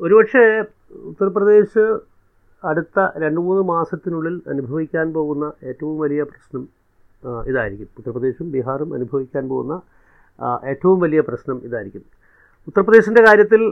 ഒരുപക്ഷെ 0.00 0.44
ഉത്തർപ്രദേശ് 1.10 1.84
അടുത്ത 2.64 2.98
രണ്ട് 3.22 3.40
മൂന്ന് 3.40 3.62
മാസത്തിനുള്ളിൽ 3.62 4.36
അനുഭവിക്കാൻ 4.48 5.12
പോകുന്ന 5.12 5.52
ഏറ്റവും 5.62 5.98
വലിയ 5.98 6.22
പ്രശ്നം 6.22 6.62
ഇതായിരിക്കും. 7.48 7.88
ഉത്തർപ്രദേശും 7.98 8.52
ബീഹാറും 8.52 8.94
അനുഭവിക്കാൻ 8.94 9.48
പോകുന്ന 9.48 9.74
ഏറ്റവും 10.68 11.00
വലിയ 11.00 11.20
പ്രശ്നം 11.20 11.58
ഇതായിരിക്കും. 11.64 12.04
ഉത്തർപ്രദേശിന്റെ 12.70 13.22
കാര്യത്തിൽ 13.26 13.62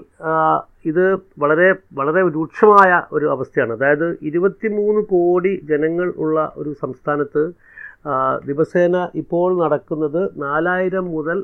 ഇത് 0.90 1.04
വളരെ 1.42 1.66
വളരെ 1.98 2.20
രൂക്ഷമായ 2.36 2.92
ഒരു 3.16 3.26
അവസ്ഥയാണ്. 3.34 3.72
അതായത് 3.76 4.06
ഇരുപത്തിമൂന്ന് 4.28 5.00
കോടി 5.12 5.52
ജനങ്ങൾ 5.70 6.08
ഉള്ള 6.22 6.36
ഒരു 6.60 6.70
സംസ്ഥാനത്ത് 6.82 7.42
ദിവസേന 8.48 8.96
ഇപ്പോൾ 9.20 9.48
നടക്കുന്നത് 9.62 10.20
നാലായിരം 10.44 11.06
മുതൽ 11.16 11.38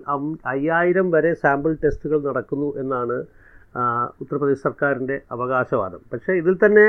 അയ്യായിരം 0.54 1.06
വരെ 1.14 1.32
സാമ്പിൾ 1.42 1.72
ടെസ്റ്റുകൾ 1.84 2.18
നടക്കുന്നു 2.28 2.68
എന്നാണ് 2.82 3.16
ഉത്തർപ്രദേശ് 4.22 4.64
സർക്കാരിന്റെ 4.66 5.16
അവകാശവാദം. 5.36 6.00
പക്ഷേ 6.12 6.32
ഇതിൽ 6.42 6.56
തന്നെ 6.64 6.86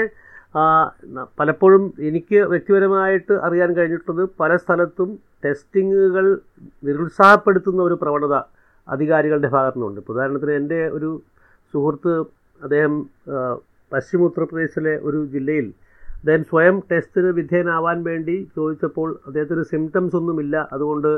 പലപ്പോഴും 1.39 1.85
എനിക്ക് 2.09 2.39
വ്യക്തിപരമായിട്ട് 2.51 3.33
അറിയാൻ 3.47 3.69
കഴിഞ്ഞിട്ടുള്ളത് 3.77 4.25
പല 4.41 4.51
സ്ഥലത്തും 4.63 5.09
ടെസ്റ്റിങ്ങുകൾ 5.45 6.27
നിരുത്സാഹപ്പെടുത്തുന്ന 6.87 7.81
ഒരു 7.83 7.95
പ്രവണത 8.03 8.35
അധികാരികളുടെ 8.87 9.49
ഭാഗത്തു 9.55 9.77
നിന്നുണ്ട് 9.79 9.99
ഇപ്പോൾ 10.01 10.13
ഉദാഹരണത്തിന് 10.15 10.53
എന്റെ 10.61 10.79
ഒരു 10.97 11.09
സുഹൃത്ത് 11.73 12.13
അദ്ദേഹം 12.61 12.93
പശ്ചിമ 13.91 14.21
ഉത്തർപ്രദേശിലെ 14.29 14.93
ഒരു 15.07 15.19
ജില്ലയിൽ 15.33 15.67
അദ്ദേഹം 16.19 16.43
സ്വയം 16.51 16.75
ടെസ്റ്റിന് 16.91 17.31
വിധേയനാവാൻ 17.39 17.97
വേണ്ടി 18.09 18.35
ചോദിച്ചപ്പോൾ 18.55 19.09
അദ്ദേഹത്തിന് 19.27 19.63
സിംറ്റംസ് 19.73 20.15
ഒന്നുമില്ല. 20.19 20.55
അതുകൊണ്ട് 20.75 21.09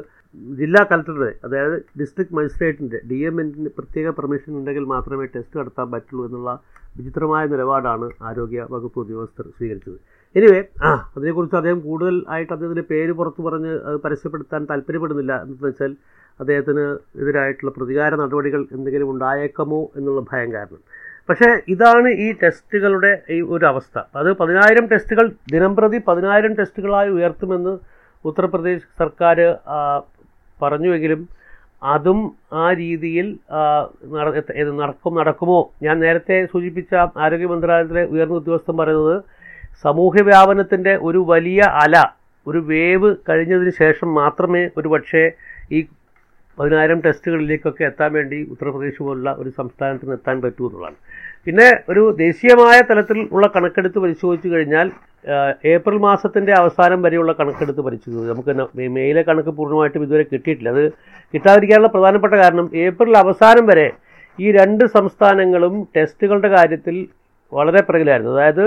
ജില്ലാ 0.60 0.82
കളക്ടറുടെ 0.90 1.30
അതായത് 1.46 1.76
ഡിസ്ട്രിക്ട് 2.00 2.36
മജിസ്ട്രേറ്റിന്റെ 2.38 3.00
ഡി 3.10 3.20
എന്റെ 3.30 3.72
പ്രത്യേക 3.78 4.10
പെർമിഷൻ 4.18 4.52
ഉണ്ടെങ്കിൽ 4.60 4.86
മാത്രമേ 4.94 5.28
ടെസ്റ്റ് 5.36 5.60
നടത്താൻ 5.60 5.88
പറ്റുള്ളൂ 5.94 6.24
എന്നുള്ള 6.28 6.52
വിചിത്രമായ 6.98 7.44
നിലപാടാണ് 7.54 8.08
ആരോഗ്യ 8.30 8.62
വകുപ്പ് 8.74 9.00
ഉദ്യോഗസ്ഥർ 9.04 9.46
സ്വീകരിച്ചത്. 9.58 9.98
എനിവേ 10.36 10.60
ആ 10.88 10.92
അതിനെക്കുറിച്ച് 11.16 11.58
അദ്ദേഹം 11.60 11.80
കൂടുതൽ 11.88 12.16
ആയിട്ട് 12.34 12.52
അദ്ദേഹത്തിന്റെ 12.56 12.86
പേര് 12.92 13.14
പുറത്തു 13.20 13.42
പറഞ്ഞ് 13.48 13.74
അത് 13.90 13.98
പരസ്യപ്പെടുത്താൻ 14.06 14.62
താല്പര്യപ്പെടുന്നില്ല. 14.72 15.34
എന്ന് 15.44 15.58
വെച്ചാൽ 15.68 15.92
അദ്ദേഹത്തിന് 16.40 16.86
എതിരായിട്ടുള്ള 17.22 17.72
പ്രതികാര 17.78 18.16
നടപടികൾ 18.16 18.62
എന്തെങ്കിലും 18.76 19.10
ഉണ്ടായേക്കുമോ 19.14 19.82
എന്നുള്ള 19.98 20.22
ഭയം 20.32 20.54
കാരണം. 20.54 20.82
പക്ഷേ 21.30 21.48
ഇതാണ് 21.68 22.10
ഈ 22.26 22.32
ടെസ്റ്റുകളുടെ 22.42 23.12
ഈ 23.30 23.42
ഒരു 23.54 23.66
അവസ്ഥ. 23.66 23.96
അത് 24.16 24.30
പതിനായിരം 24.42 24.86
ടെസ്റ്റുകൾ 24.92 25.26
ദിനംപ്രതി 25.54 25.98
പതിനായിരം 26.08 26.54
ടെസ്റ്റുകളായി 26.54 27.10
ഉയർത്തുമെന്ന് 27.10 27.74
ഉത്തർപ്രദേശ് 28.26 28.86
സർക്കാർ 29.00 29.38
പറഞ്ഞുവെങ്കിലും 30.62 31.22
അതും 31.92 32.20
ആ 32.54 32.72
രീതിയിൽ 32.74 33.28
നട- 34.14 34.44
നടക്കും 34.80 35.14
നടക്കുമോ? 35.16 35.60
ഞാൻ 35.84 36.00
നേരത്തെ 36.00 36.46
സൂചിപ്പിച്ച 36.46 36.92
ആരോഗ്യ 37.18 37.48
മന്ത്രാലയത്തിലെ 37.48 38.04
ഉയർന്ന 38.06 38.36
ഉദ്യോഗസ്ഥൻ 38.36 38.78
പറയുന്നത് 38.78 39.18
സമൂഹ 39.86 40.22
വ്യാപനത്തിന്റെ 40.22 40.94
ഒരു 41.08 41.20
വലിയ 41.32 41.60
അല 41.84 41.96
ഒരു 42.48 42.60
വേവ് 42.72 43.10
കഴിഞ്ഞതിന് 43.30 43.74
ശേഷം 43.80 44.10
മാത്രമേ 44.14 44.64
ഒരു 44.78 44.88
പക്ഷേ 44.88 45.24
ഈ 45.72 45.80
പതിനായിരം 46.60 47.00
ടെസ്റ്റുകളിലേക്കൊക്കെ 47.06 47.84
എത്താൻ 47.90 48.10
വേണ്ടി 48.18 48.38
ഉത്തർപ്രദേശ് 48.54 49.02
പോലുള്ള 49.06 49.32
ഒരു 49.42 49.50
സംസ്ഥാനത്തിന് 49.60 50.14
എത്താൻ 50.18 50.38
പറ്റൂ 50.46 50.64
എന്നുള്ളതാണ്. 50.68 50.98
പിന്നെ 51.46 51.68
ഒരു 51.92 52.04
ദേശീയമായ 52.24 52.78
തലത്തിൽ 52.90 53.20
ഉള്ള 53.36 53.46
കണക്കെടുത്ത് 53.56 54.00
പരിശോധിച്ചു 54.06 54.50
കഴിഞ്ഞാൽ 54.54 54.88
ഏപ്രിൽ 55.74 55.98
മാസത്തിന്റെ 56.08 56.54
അവസാനം 56.62 57.00
വരെയുള്ള 57.06 57.32
കണക്കെടുത്ത് 57.40 57.82
പരിശോധിച്ചു. 57.88 58.26
നമുക്ക് 58.32 58.88
മെയിലെ 58.98 59.22
കണക്ക് 59.30 59.52
പൂർണമായിട്ടും 59.60 60.04
ഇതുവരെ 60.06 60.26
കിട്ടിയിട്ടില്ല. 60.32 60.70
അത് 60.76 60.84
കിട്ടാതിരിക്കാനുള്ള 61.34 61.90
പ്രധാനപ്പെട്ട 61.96 62.36
കാരണം 62.44 62.68
ഏപ്രിൽ 62.86 63.18
അവസാനം 63.24 63.66
വരെ 63.72 63.88
ഈ 64.40 64.48
രണ്ട് 64.60 64.84
സംസ്ഥാനങ്ങളും 64.98 65.76
ടെസ്റ്റുകളുടെ 65.96 66.50
കാര്യത്തിൽ 66.56 66.98
വളരെ 67.52 67.82
പിറകിലായിരുന്നു. 67.88 68.34
അതായത് 68.38 68.66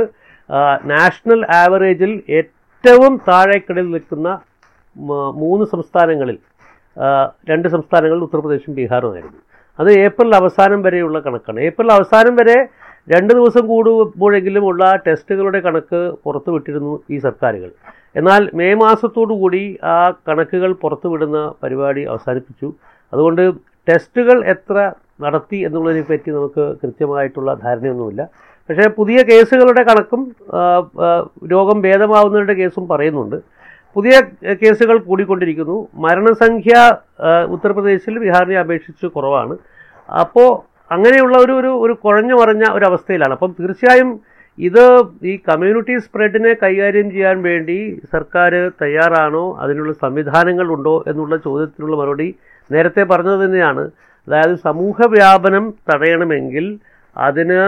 നാഷണൽ 0.93 1.41
ആവറേജിൽ 1.63 2.13
ഏറ്റവും 2.39 3.13
താഴേക്കടയിൽ 3.29 3.89
നിൽക്കുന്ന 3.97 4.29
മൂന്ന് 5.43 5.65
സംസ്ഥാനങ്ങളിൽ 5.75 6.39
രണ്ട് 7.51 7.67
സംസ്ഥാനങ്ങളിൽ 7.75 8.23
ഉത്തർപ്രദേശും 8.29 8.75
ബീഹാറുമായിരുന്നു 8.79 9.41
അത് 9.79 9.91
ഏപ്രിൽ 10.05 10.31
അവസാനം 10.39 10.81
വരെയുള്ള 10.87 11.19
കണക്കാണ്. 11.27 11.59
ഏപ്രിൽ 11.69 11.91
അവസാനം 11.97 12.35
വരെ 12.41 12.57
രണ്ട് 13.13 13.33
ദിവസം 13.39 13.65
കൂടുമ്പോഴെങ്കിലും 13.71 14.65
ഉള്ള 14.71 14.85
ടെസ്റ്റുകളുടെ 15.07 15.61
കണക്ക് 15.67 16.01
പുറത്തുവിട്ടിരുന്നു 16.25 16.93
ഈ 17.11 17.19
സർക്കാരുകൾ. 17.27 17.71
എന്നാൽ 18.19 18.43
മെയ് 18.61 18.77
കൂടി 19.43 19.63
ആ 19.95 19.97
കണക്കുകൾ 20.29 20.73
പുറത്തുവിടുന്ന 20.83 21.39
പരിപാടി 21.63 22.03
അവസാനിപ്പിച്ചു. 22.13 22.69
അതുകൊണ്ട് 23.13 23.45
ടെസ്റ്റുകൾ 23.89 24.39
എത്ര 24.55 24.77
നടത്തി 25.25 25.59
എന്നുള്ളതിനെ 25.67 26.05
പറ്റി 26.11 26.31
നമുക്ക് 26.37 26.65
കൃത്യമായിട്ടുള്ള 26.83 27.51
ധാരണയൊന്നുമില്ല. 27.65 28.23
പക്ഷേ 28.69 28.85
പുതിയ 28.99 29.19
കേസുകളുടെ 29.31 29.83
കണക്കും 29.89 30.21
രോഗം 31.53 31.79
ഭേദമാവുന്നവരുടെ 31.87 32.55
കേസും 32.61 32.85
പറയുന്നുണ്ട്. 32.93 33.39
പുതിയ 33.95 34.15
കേസുകൾ 34.63 34.97
കൂടിക്കൊണ്ടിരിക്കുന്നു. 34.99 35.77
മരണസംഖ്യ 36.05 36.75
ഉത്തർപ്രദേശിൽ 37.55 38.19
ബീഹാറിനെ 38.19 38.59
അപേക്ഷിച്ച് 38.61 39.07
കുറവാണ്. 39.07 39.55
അപ്പോൾ 40.09 40.51
അങ്ങനെയുള്ള 40.95 41.37
ഒരു 41.39 41.53
ഒരു 41.53 41.71
ഒരു 41.85 41.95
കുഴഞ്ഞു 42.05 42.35
മറിഞ്ഞ 42.35 42.65
ഒരു 42.77 42.85
അവസ്ഥയിലാണ് 42.85 43.33
അപ്പം 43.33 43.51
തീർച്ചയായും 43.61 44.11
ഇത് 44.59 44.85
ഈ 45.31 45.33
കമ്മ്യൂണിറ്റി 45.49 45.95
സ്പ്രെഡിനെ 45.99 46.53
കൈകാര്യം 46.63 47.11
ചെയ്യാൻ 47.11 47.37
വേണ്ടി 47.43 47.77
സർക്കാർ 48.13 48.53
തയ്യാറാണോ? 48.83 49.45
അതിനുള്ള 49.63 49.93
സംവിധാനങ്ങൾ 50.05 50.69
ഉണ്ടോ 50.77 51.05
എന്നുള്ള 51.07 51.37
ചോദ്യത്തിനുള്ള 51.37 51.97
മറുപടി 51.97 52.29
നേരത്തെ 52.71 53.03
പറഞ്ഞത് 53.03 53.45
തന്നെയാണ്. 53.45 53.85
അതായത് 54.27 54.57
സമൂഹ 54.67 55.07
വ്യാപനം 55.17 55.75
തടയണമെങ്കിൽ 55.91 56.67
അതിന് 57.17 57.63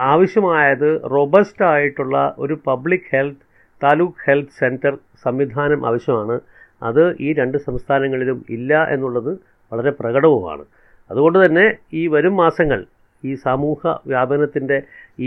ആവശ്യമായത് 0.00 0.88
റോബസ്റ്റ് 1.14 1.64
ആയിട്ടുള്ള 1.64 2.16
ഒരു 2.38 2.54
public 2.66 3.08
health 3.14 3.47
taluk 3.82 4.22
health 4.26 4.56
centre 4.60 4.94
സംവിധാനം 5.24 5.86
ആവശ്യമാണ്. 5.86 6.36
അത് 6.82 7.04
ഈ 7.26 7.32
രണ്ട് 7.32 7.58
സംസ്ഥാനങ്ങളിലും 7.58 8.38
ഇല്ല 8.56 8.72
എന്നുള്ളത് 8.94 9.32
വളരെ 9.72 9.90
പ്രകടവുമാണ്. 10.00 10.64
അതുകൊണ്ട് 11.10 11.38
തന്നെ 11.44 11.66
ഈ 12.00 12.06
വരും 12.14 12.36
മാസങ്ങൾ 12.36 12.80
ഈ 13.24 13.34
സമൂഹ 13.46 13.80
വ്യാപനത്തിന്റെ 14.10 14.76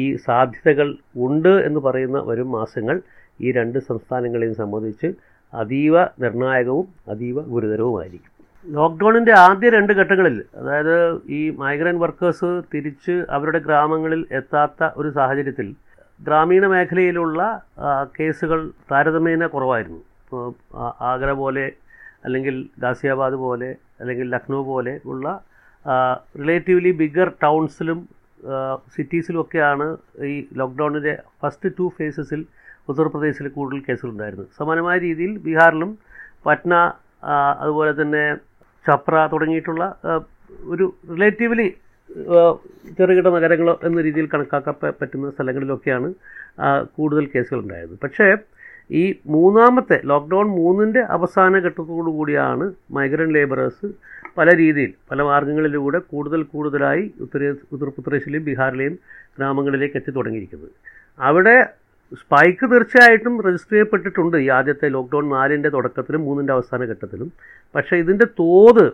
ഈ 0.02 0.04
സാധ്യതകൾ 0.28 0.88
ഉണ്ട് 1.26 1.54
എന്ന് 1.68 1.80
പറയുന്ന 1.80 2.20
വരും 2.30 2.52
മാസങ്ങൾ 2.52 2.98
ഈ 3.42 3.52
രണ്ട് 3.52 3.80
സംസ്ഥാനങ്ങളെയും 3.90 4.56
സംബന്ധിച്ച് 4.56 5.08
അതീവ 5.54 5.96
നിർണായകവും 6.24 6.88
അതീവ 7.12 7.38
ഗുരുതരവുമായിരിക്കും. 7.54 8.28
ലോക്ക്ഡൗണിന്റെ 8.66 9.34
ആദ്യ 9.46 9.70
രണ്ട് 9.70 9.94
ഘട്ടങ്ങളിൽ 9.94 10.36
അതായത് 10.60 10.96
ഈ 11.38 11.40
മൈഗ്രന്റ് 11.62 12.02
വർക്കേഴ്സ് 12.04 12.50
തിരിച്ച് 12.74 13.16
അവരുടെ 13.30 13.60
ഗ്രാമങ്ങളിൽ 13.60 14.22
എത്താത്ത 14.40 14.90
ഒരു 14.98 15.10
സാഹചര്യത്തിൽ 15.18 15.68
ഗ്രാമീണ 16.26 16.66
മേഖലയിലുള്ള 16.74 17.42
കേസുകൾ 18.18 18.60
താരതമ്യേന 18.92 19.46
കുറവായിരുന്നു. 19.54 20.02
ഇപ്പോൾ 20.24 20.44
ആഗ്ര 21.12 21.30
പോലെ 21.42 21.66
അല്ലെങ്കിൽ 22.26 22.56
ഗാസിയാബാദ് 22.84 23.38
പോലെ 23.46 23.70
അല്ലെങ്കിൽ 24.02 24.28
ലക്നൗ 24.36 24.60
പോലെ 24.72 24.94
ഉള്ള 25.12 25.28
റിലേറ്റീവ്ലി 26.42 26.92
ബിഗർ 27.02 27.30
ടൗൺസിലും 27.44 28.00
സിറ്റീസിലുമൊക്കെയാണ് 28.96 29.88
ഈ 30.34 30.36
ലോക്ക്ഡൗണിന്റെ 30.60 31.14
ഫസ്റ്റ് 31.42 31.72
ടു 31.80 31.86
ഫേസസിൽ 31.98 32.42
ഉത്തർപ്രദേശിൽ 32.90 33.48
കൂടുതൽ 33.58 33.80
കേസുകളുണ്ടായിരുന്നു 33.88 34.46
സമാനമായ 34.60 34.98
രീതിയിൽ 35.00 35.34
ബീഹാറിലും 35.46 35.92
പറ്റ്ന 36.46 36.76
അതുപോലെ 37.62 37.92
തന്നെ 38.02 38.24
ഛപ്ര 38.86 39.16
തുടങ്ങിയിട്ടുള്ള 39.34 39.84
ഒരു 40.74 40.86
റിലേറ്റീവ്ലി 41.10 41.68
ചെറുകിട 42.98 43.28
നഗരങ്ങളോ 43.28 43.80
എന്ന 43.84 44.02
രീതിയിൽ 44.02 44.28
കണക്കാക്കാൻ 44.34 44.94
പറ്റുന്ന 45.02 45.30
സ്ഥലങ്ങളിലൊക്കെയാണ് 45.30 46.14
കൂടുതൽ 46.98 47.26
കേസുകൾ 47.26 47.60
ഉണ്ടായത് 47.60 47.98
പക്ഷേ 48.04 48.36
ഈ 48.92 49.04
മൂന്നാമത്തെ 49.26 50.02
ലോക്ക്ഡൗൺ 50.06 50.48
മൂന്നിന്റെ 50.48 51.00
അവസാന 51.00 51.60
ഘട്ടത്തോടു 51.60 52.10
കൂടിയാണ് 52.10 52.74
മൈഗ്രന്റ് 52.92 53.36
ലേബറേഴ്സ് 53.36 53.90
പല 54.38 54.50
രീതിയിൽ 54.58 54.94
പല 55.12 55.22
മാർഗങ്ങളിലൂടെ 55.22 56.00
കൂടുതൽ 56.00 56.44
കൂടുതലായി 56.44 57.14
ഉത്തര 57.20 57.50
ഉത്തർപ്രദേശിലെയും 57.72 58.44
ബീഹാറിലെയും 58.44 59.00
ഗ്രാമങ്ങളിലേക്ക് 59.38 59.98
എത്തി 59.98 60.12
തുടങ്ങിയിരിക്കുന്നത്. 60.12 60.72
അവിടെ 61.20 61.56
സ്പൈക്ക് 62.12 62.66
തീർച്ചയായിട്ടും 62.72 63.48
രജിസ്റ്റർ 63.48 63.74
ചെയ്യപ്പെട്ടിട്ടുണ്ട് 63.74 64.38
ഈ 64.38 64.48
ആദ്യത്തെ 64.50 64.88
ലോക്ക്ഡൗൺ 64.90 65.30
നാലിന്റെ 65.30 65.70
തുടക്കത്തിലും 65.70 66.22
മൂന്നിന്റെ 66.22 66.54
അവസാന 66.54 66.84
ഘട്ടത്തിലും. 66.84 67.32
പക്ഷേ 67.76 67.98
ഇതിന്റെ 67.98 68.26
തോത് 68.40 68.86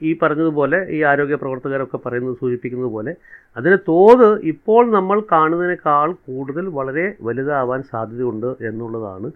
ഈ 0.00 0.10
പറഞ്ഞതുപോലെ 0.22 0.78
ഈ 0.96 0.98
ആരോഗ്യ 1.10 1.36
പ്രവർത്തകരൊക്കെ 1.42 1.98
പറയുന്നത് 2.04 2.36
സൂചിപ്പിക്കുന്നത് 2.42 2.90
പോലെ 2.96 3.12
അതിന്റെ 3.56 3.78
തോത് 3.90 4.28
ഇപ്പോൾ 4.52 4.82
നമ്മൾ 4.96 5.18
കാണുന്നതിനേക്കാൾ 5.32 6.08
കൂടുതൽ 6.28 6.64
വളരെ 6.78 7.06
വലുതാവാൻ 7.28 7.82
സാധ്യതയുണ്ട് 7.92 8.50
എന്നുള്ളതാണ് 8.68 9.30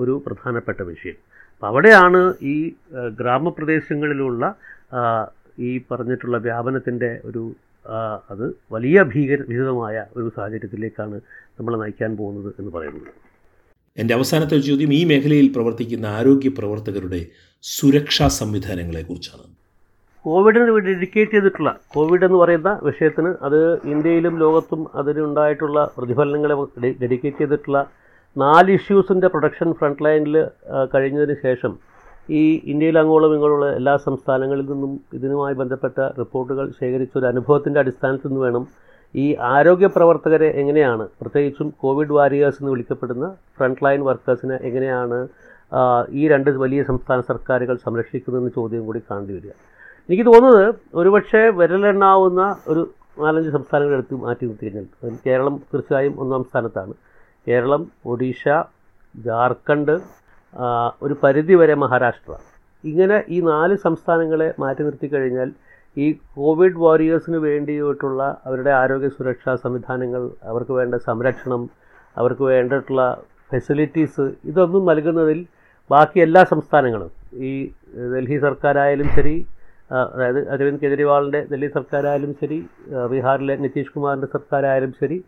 ഒരു 0.00 0.14
പ്രധാനപ്പെട്ട 0.26 0.80
വിഷയം. 0.90 1.18
അപ്പം 1.54 1.68
അവിടെയാണ് 1.70 2.20
ഈ 2.52 2.56
ഗ്രാമപ്രദേശങ്ങളിലുള്ള 3.20 4.44
ഈ 5.68 5.70
പറഞ്ഞിട്ടുള്ള 5.90 6.36
വ്യാപനത്തിന്റെ 6.48 7.10
ഒരു 7.28 7.42
അത് 8.32 8.44
വലിയ 8.74 8.98
ഭീകര 9.12 9.40
വിഹിതമായ 9.48 9.96
ഒരു 10.16 10.28
സാഹചര്യത്തിലേക്കാണ് 10.36 11.16
നമ്മൾ 11.58 11.72
നയിക്കാൻ 11.82 12.12
പോകുന്നത് 12.20 12.50
എന്ന് 12.60 12.70
പറയുന്നത്. 12.76 13.10
എന്റെ 13.96 14.12
അവസാനത്തെ 14.18 14.56
ചോദ്യം 14.68 14.92
ഈ 14.98 15.02
മേഖലയിൽ 15.10 15.48
പ്രവർത്തിക്കുന്ന 15.56 16.06
ആരോഗ്യ 16.18 16.50
പ്രവർത്തകരുടെ 16.58 17.20
സുരക്ഷാ 17.64 18.28
സംവിധാനങ്ങളെക്കുറിച്ചാണ്. 18.40 19.46
കോവിഡിന് 20.24 20.74
ഡെഡിക്കേറ്റ് 20.86 21.32
ചെയ്തിട്ടുള്ള 21.34 21.70
കോവിഡ് 21.94 22.24
എന്ന് 22.26 22.38
പറയുന്ന 22.42 22.70
വിഷയത്തിന് 22.82 23.30
അത് 23.46 23.58
ഇന്ത്യയിലും 23.92 24.34
ലോകത്തും 24.42 24.82
അതിനുണ്ടായിട്ടുള്ള 25.00 25.78
പ്രതിഫലനങ്ങളെ 25.96 26.54
ഡെഡിക്കേറ്റ് 27.02 27.40
ചെയ്തിട്ടുള്ള 27.40 27.80
നാല് 28.36 28.70
ഇഷ്യൂസിന്റെ 28.78 29.28
പ്രൊഡക്ഷൻ 29.34 29.68
ഫ്രണ്ട് 29.72 30.00
ലൈനിൽ 30.04 30.36
കഴിഞ്ഞതിന് 30.94 31.36
ശേഷം 31.42 31.72
ഈ 32.38 32.42
ഇന്ത്യയിൽ 32.72 32.96
അങ്ങോളം 33.00 33.34
ഇങ്ങോളമുള്ള 33.34 33.68
എല്ലാ 33.80 33.94
സംസ്ഥാനങ്ങളിൽ 34.06 34.66
നിന്നും 34.70 34.92
ഇതിനുമായി 35.16 35.54
ബന്ധപ്പെട്ട 35.60 35.98
റിപ്പോർട്ടുകൾ 36.20 36.64
ശേഖരിച്ച 36.80 37.14
ഒരു 37.20 37.28
അനുഭവത്തിന്റെ 37.32 37.80
അടിസ്ഥാനത്തിൽ 37.80 38.28
നിന്ന് 38.28 38.42
വേണം 38.46 38.64
ഈ 39.14 39.26
ആരോഗ്യ 39.50 39.88
പ്രവർത്തകരെ 39.96 40.48
എങ്ങനെയാണ് 40.60 41.04
പ്രത്യേകിച്ചും 41.20 41.68
കോവിഡ് 41.82 42.14
വാരിയേഴ്സ് 42.18 42.58
എന്ന് 42.60 42.72
വിളിക്കപ്പെടുന്ന 42.72 43.26
ഫ്രണ്ട് 43.58 43.82
ലൈൻ 43.84 44.00
വർക്കേഴ്സിനെ 44.08 44.56
എങ്ങനെയാണ് 44.68 45.18
ഈ 46.20 46.24
രണ്ട് 46.32 46.50
വലിയ 46.64 46.80
സംസ്ഥാന 46.90 47.20
സർക്കാരുകൾ 47.30 47.76
സംരക്ഷിക്കുന്നതെന്ന് 47.86 48.52
ചോദ്യം 48.58 48.82
കൂടി 48.86 49.00
കാണേണ്ടി 49.10 49.34
വരിക. 49.36 49.52
എനിക്ക് 50.08 50.24
തോന്നുന്നത് 50.26 50.66
ഒരുപക്ഷെ 51.00 51.42
വിരലെണ്ണാവുന്ന 51.58 52.42
ഒരു 52.68 52.82
നാലഞ്ച് 53.18 53.50
സംസ്ഥാനങ്ങൾ 53.50 53.94
എടുത്ത് 53.98 54.14
മാറ്റി 54.24 54.44
നിർത്തി 54.46 54.66
കഴിഞ്ഞാൽ 54.66 55.16
കേരളം 55.26 55.54
തീർച്ചയായും 55.70 56.14
ഒന്നാം 56.22 56.42
സ്ഥാനത്താണ്. 56.48 56.94
കേരളം 57.46 57.82
ഒഡീഷ 58.12 58.42
ജാർഖണ്ഡ് 59.14 59.94
ഒരു 61.02 61.14
പരിധിവരെ 61.22 61.74
മഹാരാഷ്ട്ര. 61.84 62.32
ഇങ്ങനെ 62.84 63.18
ഈ 63.34 63.38
നാല് 63.50 63.74
സംസ്ഥാനങ്ങളെ 63.86 64.48
മാറ്റി 64.62 64.82
നിർത്തി 64.86 65.08
കഴിഞ്ഞാൽ 65.14 65.50
ഈ 65.96 66.06
കോവിഡ് 66.36 66.80
വാരിയേഴ്സിന് 66.84 67.38
വേണ്ടിയിട്ടുള്ള 67.46 68.22
അവരുടെ 68.46 68.72
ആരോഗ്യ 68.82 69.10
സുരക്ഷാ 69.16 69.52
സംവിധാനങ്ങൾ 69.64 70.22
അവർക്ക് 70.50 70.74
വേണ്ട 70.80 70.94
സംരക്ഷണം 71.08 71.62
അവർക്ക് 72.16 72.44
വേണ്ടിയിട്ടുള്ള 72.52 73.04
ഫെസിലിറ്റീസ് 73.52 74.24
ഇതൊന്നും 74.50 74.84
നൽകുന്നതിൽ 74.90 75.40
ബാക്കി 75.90 76.18
എല്ലാ 76.26 76.42
സംസ്ഥാനങ്ങളും 76.52 77.10
ഈ 77.48 77.52
ഡൽഹി 78.12 78.38
സർക്കാരായാലും 78.46 79.08
ശരി 79.16 79.36
അതായത് 79.90 80.40
അരവിന്ദ് 80.54 80.82
കെജ്രിവാളിന്റെ 80.82 81.40
ഡൽഹി 81.50 81.68
സർക്കാരായാലും 81.76 82.32
ശരി 82.40 82.58
ബീഹാറിലെ 83.12 83.54
നിതീഷ് 83.64 83.92
കുമാറിന്റെ 83.94 84.28
സർക്കാരായാലും 84.34 84.92
ശരി 85.00 85.18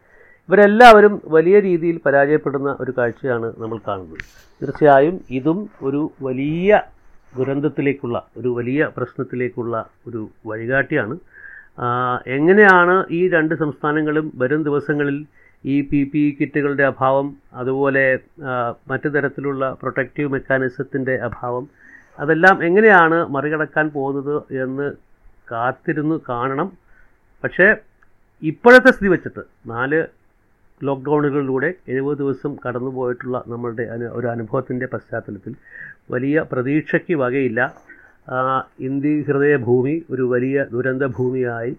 ഇവരെല്ലാവരും 0.48 1.14
വലിയ 1.36 1.56
രീതിയിൽ 1.60 1.96
പരാജയപ്പെടുന്ന 2.06 2.70
ഒരു 2.82 2.92
കാഴ്ചയാണ് 2.98 3.48
നമ്മൾ 3.62 3.78
കാണുന്നത്. 3.88 4.20
തീർച്ചയായും 4.62 5.16
ഇതും 5.38 5.58
ഒരു 5.86 6.02
വലിയ 6.26 6.70
ദുരന്തത്തിലേക്കുള്ള 7.32 8.16
ഒരു 8.36 8.50
വലിയ 8.58 8.82
പ്രശ്നത്തിലേക്കുള്ള 8.96 9.74
ഒരു 10.08 10.20
വഴികാട്ടിയാണ്. 10.46 11.16
എങ്ങനെയാണ് 12.36 12.94
ഈ 13.18 13.28
രണ്ട് 13.28 13.54
സംസ്ഥാനങ്ങളും 13.62 14.26
വരും 14.42 14.62
ദിവസങ്ങളിൽ 14.62 15.18
ഈ 15.64 15.76
പി 15.90 16.00
പി 16.12 16.20
ഇ 16.28 16.30
കിറ്റുകളുടെ 16.38 16.84
അഭാവം 16.92 17.26
അതുപോലെ 17.60 18.04
മറ്റു 18.90 19.08
തരത്തിലുള്ള 19.08 19.62
പ്രൊട്ടക്റ്റീവ് 19.82 20.32
മെക്കാനിസത്തിന്റെ 20.34 21.14
അഭാവം 21.28 21.64
അതെല്ലാം 22.18 22.64
എങ്ങനെയാണ് 22.64 23.16
മറികടക്കാൻ 23.34 23.86
പോകുന്നത് 23.94 24.36
എന്ന് 24.62 24.86
കാത്തിരുന്ന് 25.50 26.16
കാണണം. 26.28 26.68
പക്ഷേ 27.44 27.66
ഇപ്പോഴത്തെ 28.42 28.90
സ്ഥിതി 28.90 29.08
വെച്ചിട്ട് 29.08 29.42
നാല് 29.70 30.00
ലോക്ക്ഡൗണുകളിലൂടെ 30.84 31.74
എഴുപത് 31.88 32.18
ദിവസം 32.18 32.56
കടന്നുപോയിട്ടുള്ള 32.64 33.44
നമ്മളുടെ 33.46 33.84
ഒരു 34.12 34.26
അനുഭവത്തിന്റെ 34.26 34.86
പശ്ചാത്തലത്തിൽ 34.86 35.54
വലിയ 36.10 36.46
പ്രതീക്ഷയ്ക്ക് 36.52 37.14
വകയില്ല. 37.14 37.60
ഇന്ത്യ 38.86 39.12
ഹൃദയഭൂമി 39.28 39.94
ഒരു 40.10 40.22
വലിയ 40.22 40.66
ദുരന്ത 40.72 41.04
ഭൂമിയായി 41.18 41.76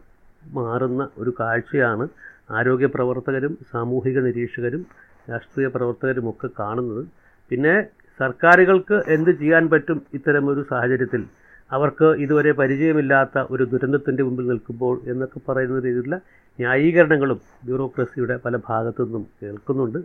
മാറുന്ന 0.58 1.08
ഒരു 1.18 1.34
കാഴ്ചയാണ് 1.40 2.08
ആരോഗ്യ 2.52 2.86
പ്രവർത്തകരും 2.86 3.58
സാമൂഹിക 3.72 4.20
നിരീക്ഷകരും 4.20 4.84
രാഷ്ട്രീയ 5.32 5.68
പ്രവർത്തകരുമൊക്കെ 5.68 6.50
കാണുന്നത്. 6.60 7.06
പിന്നെ 7.52 7.76
സർക്കാരുകൾക്ക് 8.20 9.02
എന്ത് 9.08 9.30
ചെയ്യാൻ 9.30 9.70
പറ്റും 9.70 10.02
ഇത്തരമൊരു 10.14 10.66
സാഹചര്യത്തിൽ 10.70 11.24
അവർക്ക് 11.72 12.06
ഇതുവരെ 12.06 12.52
പരിചയമില്ലാത്ത 12.52 13.44
ഒരു 13.52 13.64
ദുരന്തത്തിന്റെ 13.64 14.24
മുമ്പിൽ 14.24 14.48
നിൽക്കുമ്പോൾ 14.48 15.02
എന്നൊക്കെ 15.08 15.52
പറയുന്ന 15.52 15.80
രീതിയിലുള്ള 15.80 16.16
ന്യായീകരണങ്ങളും 16.60 17.42
ബ്യൂറോക്രസിയുടെ 17.66 18.40
പല 18.46 18.58
ഭാഗത്തു 18.70 19.04
നിന്നും 19.04 19.28
കേൾക്കുന്നുണ്ട്. 19.44 20.00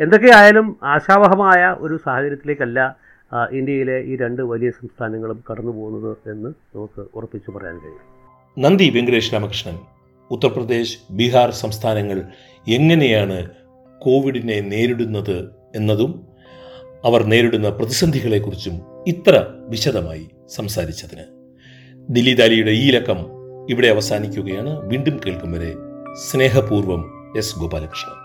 എന്തൊക്കെയായാലും 0.00 0.76
ആശാവഹമായ 0.82 1.76
ഒരു 1.78 1.98
സാഹചര്യത്തിലേക്കല്ല 2.04 2.96
ഇന്ത്യയിലെ 3.50 4.00
ഈ 4.00 4.16
രണ്ട് 4.16 4.42
വലിയ 4.42 4.70
സംസ്ഥാനങ്ങളും 4.70 5.44
കടന്നു 5.50 5.72
പോകുന്നത് 5.72 6.16
എന്ന് 6.30 6.50
നമുക്ക് 6.74 7.06
ഉറപ്പിച്ചു 7.14 7.50
പറയാൻ 7.50 7.76
കഴിയും. 7.78 8.02
നന്ദി 8.58 8.92
വെങ്കടേഷ് 8.96 9.34
രാമകൃഷ്ണൻ. 9.34 9.78
ഉത്തർപ്രദേശ് 10.30 10.98
ബീഹാർ 11.10 11.50
സംസ്ഥാനങ്ങൾ 11.50 12.22
എങ്ങനെയാണ് 12.68 13.50
കോവിഡിനെ 13.98 14.60
നേരിടുന്നത് 14.60 15.50
എന്നതും 15.74 16.31
അവർ 17.04 17.22
നേരിടുന്ന 17.22 17.68
പ്രതിസന്ധികളെക്കുറിച്ചും 17.68 18.80
ഇത്ര 19.06 19.46
വിശദമായി 19.68 20.28
സംസാരിച്ചതിന്. 20.48 21.24
ദില്ലി 22.08 22.34
ദാലിയുടെ 22.34 22.70
ഈ 22.70 22.90
ലക്കം 22.90 23.16
ഇവിടെ 23.70 23.86
അവസാനിക്കുകയാണ്. 23.86 24.88
വീണ്ടും 24.88 25.20
കേൾക്കും 25.26 25.52
വരെ 25.52 25.74
സ്നേഹപൂർവം 26.30 27.32
എസ് 27.36 27.58
ഗോപാലകൃഷ്ണൻ. 27.58 28.21